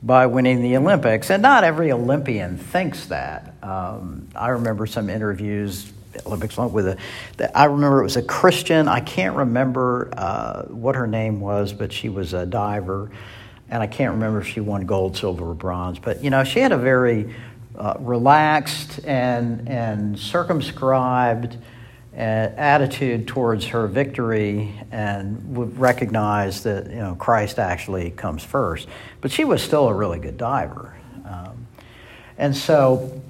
by 0.02 0.26
winning 0.26 0.62
the 0.62 0.76
Olympics. 0.76 1.30
And 1.30 1.42
not 1.42 1.64
every 1.64 1.90
Olympian 1.90 2.58
thinks 2.58 3.06
that. 3.06 3.54
Um, 3.62 4.28
I 4.36 4.50
remember 4.50 4.86
some 4.86 5.08
interviews, 5.08 5.90
Olympics 6.26 6.56
with 6.56 6.86
a, 6.86 7.58
I 7.58 7.64
remember 7.64 8.00
it 8.00 8.04
was 8.04 8.16
a 8.16 8.22
Christian. 8.22 8.86
I 8.86 9.00
can't 9.00 9.34
remember 9.34 10.10
uh, 10.16 10.64
what 10.64 10.94
her 10.94 11.06
name 11.06 11.40
was, 11.40 11.72
but 11.72 11.92
she 11.92 12.08
was 12.08 12.34
a 12.34 12.46
diver. 12.46 13.10
And 13.70 13.82
I 13.82 13.86
can't 13.86 14.12
remember 14.12 14.40
if 14.40 14.46
she 14.46 14.60
won 14.60 14.84
gold, 14.84 15.16
silver, 15.16 15.50
or 15.50 15.54
bronze. 15.54 15.98
But, 15.98 16.22
you 16.22 16.30
know, 16.30 16.44
she 16.44 16.60
had 16.60 16.70
a 16.70 16.78
very 16.78 17.34
uh, 17.76 17.94
relaxed 17.98 19.00
and, 19.04 19.68
and 19.68 20.18
circumscribed 20.18 21.56
attitude 22.16 23.26
towards 23.26 23.66
her 23.66 23.86
victory 23.86 24.74
and 24.90 25.56
would 25.56 25.78
recognize 25.78 26.62
that 26.62 26.88
you 26.90 26.96
know 26.96 27.14
Christ 27.16 27.58
actually 27.58 28.10
comes 28.10 28.42
first. 28.42 28.88
But 29.20 29.30
she 29.30 29.44
was 29.44 29.62
still 29.62 29.88
a 29.88 29.94
really 29.94 30.18
good 30.18 30.36
diver, 30.36 30.94
um, 31.26 31.66
and 32.38 32.56
so 32.56 33.22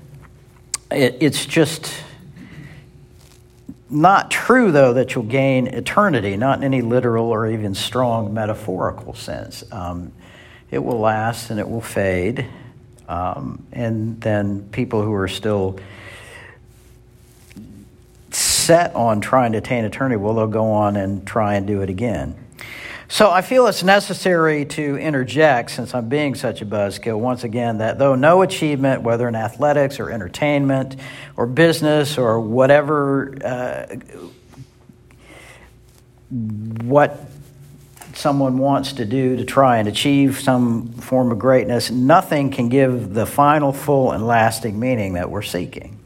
it, 0.90 1.16
it's 1.20 1.46
just 1.46 1.92
not 3.90 4.30
true 4.30 4.72
though 4.72 4.94
that 4.94 5.14
you'll 5.14 5.24
gain 5.24 5.68
eternity, 5.68 6.36
not 6.36 6.58
in 6.58 6.64
any 6.64 6.82
literal 6.82 7.30
or 7.30 7.46
even 7.46 7.74
strong 7.74 8.34
metaphorical 8.34 9.14
sense. 9.14 9.64
Um, 9.72 10.12
it 10.70 10.82
will 10.82 10.98
last 10.98 11.50
and 11.50 11.60
it 11.60 11.68
will 11.68 11.80
fade, 11.80 12.46
um, 13.08 13.64
and 13.72 14.20
then 14.20 14.68
people 14.70 15.02
who 15.02 15.12
are 15.14 15.28
still 15.28 15.78
set 18.64 18.94
on 18.94 19.20
trying 19.20 19.52
to 19.52 19.58
attain 19.58 19.84
eternity, 19.84 20.16
well, 20.16 20.34
they'll 20.34 20.46
go 20.46 20.72
on 20.72 20.96
and 20.96 21.26
try 21.26 21.54
and 21.54 21.66
do 21.66 21.82
it 21.82 21.90
again. 21.90 22.34
So 23.08 23.30
I 23.30 23.42
feel 23.42 23.66
it's 23.66 23.82
necessary 23.82 24.64
to 24.64 24.96
interject, 24.96 25.70
since 25.70 25.94
I'm 25.94 26.08
being 26.08 26.34
such 26.34 26.62
a 26.62 26.66
buzzkill, 26.66 27.18
once 27.18 27.44
again, 27.44 27.78
that 27.78 27.98
though 27.98 28.14
no 28.14 28.42
achievement, 28.42 29.02
whether 29.02 29.28
in 29.28 29.34
athletics 29.34 30.00
or 30.00 30.10
entertainment 30.10 30.96
or 31.36 31.46
business 31.46 32.16
or 32.16 32.40
whatever, 32.40 33.36
uh, 33.44 33.96
what 36.30 37.28
someone 38.14 38.58
wants 38.58 38.94
to 38.94 39.04
do 39.04 39.36
to 39.36 39.44
try 39.44 39.78
and 39.78 39.88
achieve 39.88 40.40
some 40.40 40.88
form 40.94 41.30
of 41.30 41.38
greatness, 41.38 41.90
nothing 41.90 42.50
can 42.50 42.68
give 42.68 43.12
the 43.12 43.26
final, 43.26 43.72
full, 43.72 44.12
and 44.12 44.26
lasting 44.26 44.80
meaning 44.80 45.12
that 45.14 45.30
we're 45.30 45.42
seeking. 45.42 45.98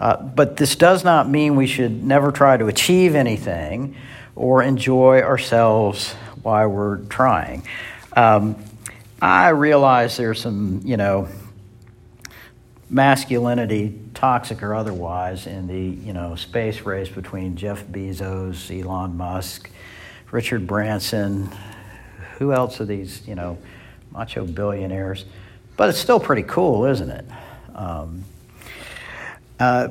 Uh, 0.00 0.16
but 0.16 0.56
this 0.56 0.76
does 0.76 1.04
not 1.04 1.28
mean 1.28 1.56
we 1.56 1.66
should 1.66 2.04
never 2.04 2.30
try 2.30 2.56
to 2.56 2.66
achieve 2.66 3.14
anything 3.14 3.96
or 4.36 4.62
enjoy 4.62 5.20
ourselves 5.20 6.12
while 6.42 6.68
we're 6.68 6.98
trying. 7.06 7.62
Um, 8.14 8.56
I 9.20 9.48
realize 9.48 10.16
there's 10.16 10.40
some, 10.40 10.82
you 10.84 10.96
know, 10.96 11.28
masculinity, 12.90 13.98
toxic 14.14 14.62
or 14.62 14.74
otherwise, 14.74 15.46
in 15.46 15.66
the 15.66 16.06
you 16.06 16.12
know 16.12 16.34
space 16.36 16.82
race 16.82 17.08
between 17.08 17.56
Jeff 17.56 17.84
Bezos, 17.86 18.70
Elon 18.70 19.16
Musk, 19.16 19.70
Richard 20.30 20.66
Branson. 20.66 21.50
Who 22.38 22.52
else 22.52 22.80
are 22.80 22.84
these 22.84 23.26
you 23.26 23.34
know 23.34 23.58
macho 24.12 24.46
billionaires? 24.46 25.24
But 25.76 25.90
it's 25.90 25.98
still 25.98 26.20
pretty 26.20 26.42
cool, 26.42 26.86
isn't 26.86 27.10
it? 27.10 27.24
Um, 27.74 28.24
uh, 29.58 29.88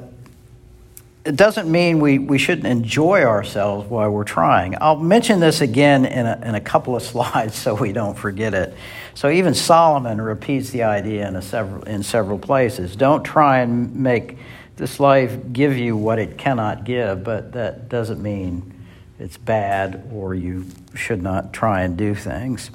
it 1.28 1.36
doesn't 1.36 1.70
mean 1.70 2.00
we, 2.00 2.20
we 2.20 2.38
shouldn't 2.38 2.68
enjoy 2.68 3.24
ourselves 3.24 3.90
while 3.90 4.10
we're 4.10 4.24
trying. 4.24 4.76
I'll 4.80 4.96
mention 4.96 5.42
this 5.42 5.60
again 5.60 6.06
in 6.06 6.26
a, 6.26 6.40
in 6.42 6.56
a 6.56 6.62
couple 6.62 6.96
of 6.96 7.04
slides 7.04 7.56
so 7.56 7.76
we 7.76 7.92
don't 7.92 8.18
forget 8.18 8.54
it. 8.54 8.74
So 9.14 9.30
even 9.30 9.54
Solomon 9.54 10.22
repeats 10.22 10.70
the 10.70 10.84
idea 10.84 11.28
in, 11.28 11.36
a 11.36 11.42
several, 11.42 11.84
in 11.84 12.04
several 12.04 12.40
places. 12.40 12.96
Don't 12.96 13.24
try 13.24 13.60
and 13.60 13.94
make 13.96 14.38
this 14.78 15.00
life 15.00 15.38
give 15.52 15.78
you 15.78 15.98
what 15.98 16.20
it 16.20 16.38
cannot 16.38 16.86
give, 16.86 17.24
but 17.24 17.52
that 17.54 17.90
doesn't 17.90 18.22
mean 18.22 18.74
it's 19.20 19.38
bad 19.38 20.08
or 20.14 20.34
you 20.34 20.66
should 20.96 21.22
not 21.22 21.52
try 21.52 21.82
and 21.82 21.98
do 21.98 22.16
things. 22.16 22.72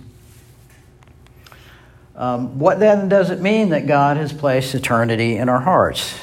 Um, 2.17 2.59
what 2.59 2.81
then 2.81 3.09
does 3.09 3.31
it 3.31 3.41
mean 3.41 3.71
that 3.71 3.87
God 3.87 4.19
has 4.19 4.33
placed 4.33 4.75
eternity 4.75 5.37
in 5.37 5.49
our 5.49 5.61
hearts? 5.61 6.19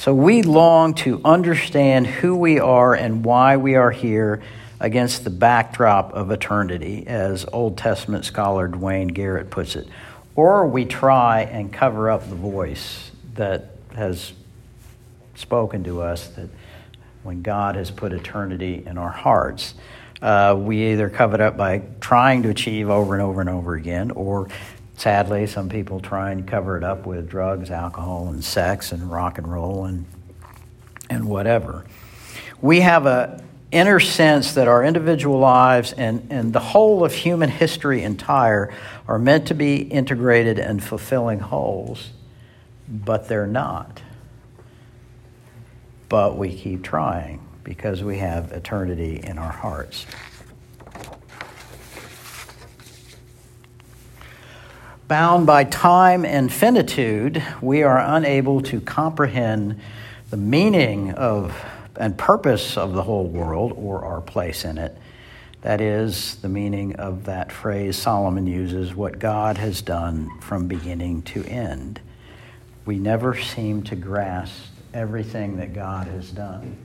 So 0.00 0.14
we 0.14 0.40
long 0.40 0.94
to 0.94 1.20
understand 1.26 2.06
who 2.06 2.34
we 2.34 2.58
are 2.58 2.94
and 2.94 3.22
why 3.22 3.58
we 3.58 3.74
are 3.74 3.90
here 3.90 4.40
against 4.80 5.24
the 5.24 5.30
backdrop 5.30 6.14
of 6.14 6.30
eternity, 6.30 7.06
as 7.06 7.44
Old 7.52 7.76
Testament 7.76 8.24
scholar 8.24 8.66
Duane 8.66 9.08
Garrett 9.08 9.50
puts 9.50 9.76
it. 9.76 9.86
Or 10.34 10.66
we 10.66 10.86
try 10.86 11.42
and 11.42 11.70
cover 11.70 12.10
up 12.10 12.26
the 12.30 12.34
voice 12.34 13.10
that 13.34 13.72
has 13.94 14.32
spoken 15.34 15.84
to 15.84 16.00
us 16.00 16.28
that 16.28 16.48
when 17.22 17.42
God 17.42 17.76
has 17.76 17.90
put 17.90 18.14
eternity 18.14 18.82
in 18.86 18.96
our 18.96 19.12
hearts. 19.12 19.74
Uh, 20.22 20.56
we 20.58 20.92
either 20.92 21.10
cover 21.10 21.34
it 21.34 21.42
up 21.42 21.58
by 21.58 21.82
trying 22.00 22.42
to 22.44 22.48
achieve 22.48 22.88
over 22.88 23.12
and 23.12 23.22
over 23.22 23.42
and 23.42 23.50
over 23.50 23.74
again, 23.74 24.12
or 24.12 24.48
Sadly, 25.00 25.46
some 25.46 25.70
people 25.70 25.98
try 26.00 26.30
and 26.30 26.46
cover 26.46 26.76
it 26.76 26.84
up 26.84 27.06
with 27.06 27.26
drugs, 27.26 27.70
alcohol, 27.70 28.28
and 28.28 28.44
sex, 28.44 28.92
and 28.92 29.10
rock 29.10 29.38
and 29.38 29.50
roll, 29.50 29.86
and 29.86 30.04
and 31.08 31.24
whatever. 31.24 31.86
We 32.60 32.80
have 32.80 33.06
a 33.06 33.42
inner 33.70 33.98
sense 33.98 34.52
that 34.52 34.68
our 34.68 34.84
individual 34.84 35.38
lives 35.38 35.94
and, 35.94 36.26
and 36.28 36.52
the 36.52 36.60
whole 36.60 37.02
of 37.02 37.14
human 37.14 37.48
history 37.48 38.02
entire 38.02 38.74
are 39.08 39.18
meant 39.18 39.46
to 39.46 39.54
be 39.54 39.76
integrated 39.76 40.58
and 40.58 40.84
fulfilling 40.84 41.40
wholes, 41.40 42.10
but 42.86 43.26
they're 43.26 43.46
not. 43.46 44.02
But 46.10 46.36
we 46.36 46.54
keep 46.54 46.84
trying 46.84 47.40
because 47.64 48.04
we 48.04 48.18
have 48.18 48.52
eternity 48.52 49.18
in 49.24 49.38
our 49.38 49.52
hearts. 49.52 50.04
Bound 55.10 55.44
by 55.44 55.64
time 55.64 56.24
and 56.24 56.52
finitude, 56.52 57.42
we 57.60 57.82
are 57.82 57.98
unable 57.98 58.60
to 58.60 58.80
comprehend 58.80 59.80
the 60.30 60.36
meaning 60.36 61.10
of 61.14 61.52
and 61.96 62.16
purpose 62.16 62.76
of 62.76 62.92
the 62.92 63.02
whole 63.02 63.26
world 63.26 63.72
or 63.74 64.04
our 64.04 64.20
place 64.20 64.64
in 64.64 64.78
it. 64.78 64.96
That 65.62 65.80
is 65.80 66.36
the 66.36 66.48
meaning 66.48 66.94
of 66.94 67.24
that 67.24 67.50
phrase 67.50 67.96
Solomon 67.96 68.46
uses 68.46 68.94
what 68.94 69.18
God 69.18 69.58
has 69.58 69.82
done 69.82 70.30
from 70.38 70.68
beginning 70.68 71.22
to 71.22 71.44
end. 71.44 72.00
We 72.86 73.00
never 73.00 73.36
seem 73.36 73.82
to 73.82 73.96
grasp 73.96 74.62
everything 74.94 75.56
that 75.56 75.74
God 75.74 76.06
has 76.06 76.30
done. 76.30 76.76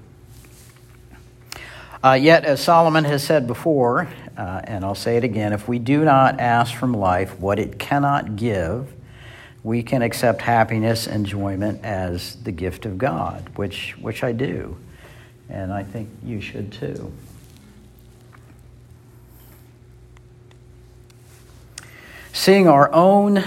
Uh, 2.05 2.13
yet, 2.13 2.45
as 2.45 2.61
Solomon 2.61 3.03
has 3.03 3.23
said 3.23 3.47
before, 3.47 4.07
uh, 4.37 4.61
and 4.65 4.85
I'll 4.85 4.93
say 4.93 5.17
it 5.17 5.23
again, 5.23 5.53
if 5.53 5.67
we 5.67 5.79
do 5.79 6.05
not 6.05 6.39
ask 6.39 6.75
from 6.75 6.93
life 6.93 7.39
what 7.39 7.57
it 7.57 7.79
cannot 7.79 8.35
give, 8.35 8.93
we 9.63 9.81
can 9.81 10.03
accept 10.03 10.43
happiness, 10.43 11.07
and 11.07 11.25
enjoyment 11.25 11.83
as 11.83 12.35
the 12.43 12.51
gift 12.51 12.85
of 12.85 12.99
God, 12.99 13.49
which, 13.55 13.97
which 13.99 14.23
I 14.23 14.33
do. 14.33 14.77
And 15.49 15.73
I 15.73 15.81
think 15.81 16.09
you 16.23 16.41
should 16.41 16.71
too. 16.71 17.11
Seeing 22.33 22.67
our 22.67 22.93
own 22.93 23.43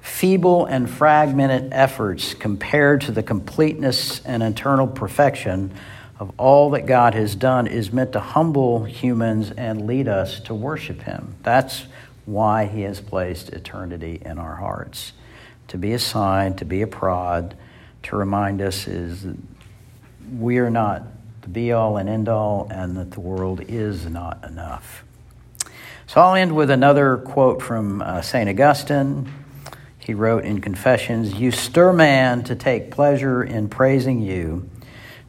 feeble 0.00 0.64
and 0.64 0.88
fragmented 0.88 1.70
efforts 1.74 2.32
compared 2.32 3.02
to 3.02 3.12
the 3.12 3.22
completeness 3.22 4.24
and 4.24 4.42
eternal 4.42 4.86
perfection 4.86 5.70
of 6.18 6.32
all 6.38 6.70
that 6.70 6.86
God 6.86 7.14
has 7.14 7.34
done 7.34 7.66
is 7.66 7.92
meant 7.92 8.12
to 8.12 8.20
humble 8.20 8.84
humans 8.84 9.50
and 9.50 9.86
lead 9.86 10.08
us 10.08 10.40
to 10.40 10.54
worship 10.54 11.02
Him. 11.02 11.34
That's 11.42 11.86
why 12.26 12.66
He 12.66 12.82
has 12.82 13.00
placed 13.00 13.48
eternity 13.50 14.20
in 14.24 14.38
our 14.38 14.56
hearts. 14.56 15.12
To 15.68 15.78
be 15.78 15.92
a 15.92 15.98
sign, 15.98 16.54
to 16.56 16.64
be 16.64 16.82
a 16.82 16.86
prod, 16.86 17.56
to 18.04 18.16
remind 18.16 18.60
us 18.60 18.86
is 18.86 19.26
we 20.38 20.58
are 20.58 20.70
not 20.70 21.02
the 21.42 21.48
be 21.48 21.72
all 21.72 21.96
and 21.96 22.08
end 22.08 22.28
all, 22.28 22.68
and 22.70 22.96
that 22.96 23.10
the 23.10 23.20
world 23.20 23.60
is 23.68 24.06
not 24.06 24.42
enough. 24.44 25.04
So 26.06 26.20
I'll 26.20 26.34
end 26.34 26.54
with 26.54 26.70
another 26.70 27.16
quote 27.16 27.62
from 27.62 28.00
uh, 28.00 28.22
St. 28.22 28.48
Augustine. 28.48 29.32
he 29.98 30.14
wrote 30.14 30.44
in 30.44 30.60
Confessions 30.60 31.34
You 31.34 31.50
stir 31.50 31.92
man 31.92 32.44
to 32.44 32.54
take 32.54 32.90
pleasure 32.90 33.42
in 33.42 33.68
praising 33.68 34.20
you 34.20 34.70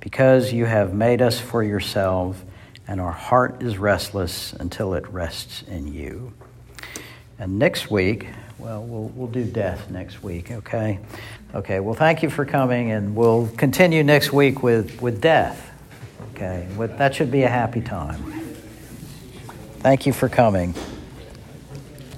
because 0.04 0.52
you 0.52 0.66
have 0.66 0.94
made 0.94 1.22
us 1.22 1.40
for 1.40 1.64
yourself, 1.64 2.44
and 2.90 3.00
our 3.00 3.14
heart 3.14 3.64
is 3.64 3.78
restless 3.78 4.52
until 4.52 4.96
it 4.96 5.08
rests 5.08 5.62
in 5.64 5.94
you. 5.94 6.34
And 7.40 7.58
next 7.58 7.90
week, 7.90 8.28
well, 8.60 8.84
we'll, 8.84 9.08
we'll 9.16 9.30
do 9.30 9.46
death 9.46 9.90
next 9.90 10.22
week, 10.22 10.52
okay? 10.52 11.00
Okay, 11.56 11.80
well, 11.80 11.94
thank 11.94 12.22
you 12.22 12.30
for 12.30 12.44
coming, 12.44 12.92
and 12.92 13.16
we'll 13.16 13.48
continue 13.56 14.04
next 14.04 14.34
week 14.34 14.62
with, 14.62 15.02
with 15.02 15.22
death, 15.22 15.72
okay? 16.36 16.68
That 16.78 17.16
should 17.16 17.32
be 17.32 17.44
a 17.44 17.50
happy 17.50 17.80
time. 17.80 18.22
Thank 19.80 20.06
you 20.06 20.12
for 20.12 20.28
coming. 20.28 20.74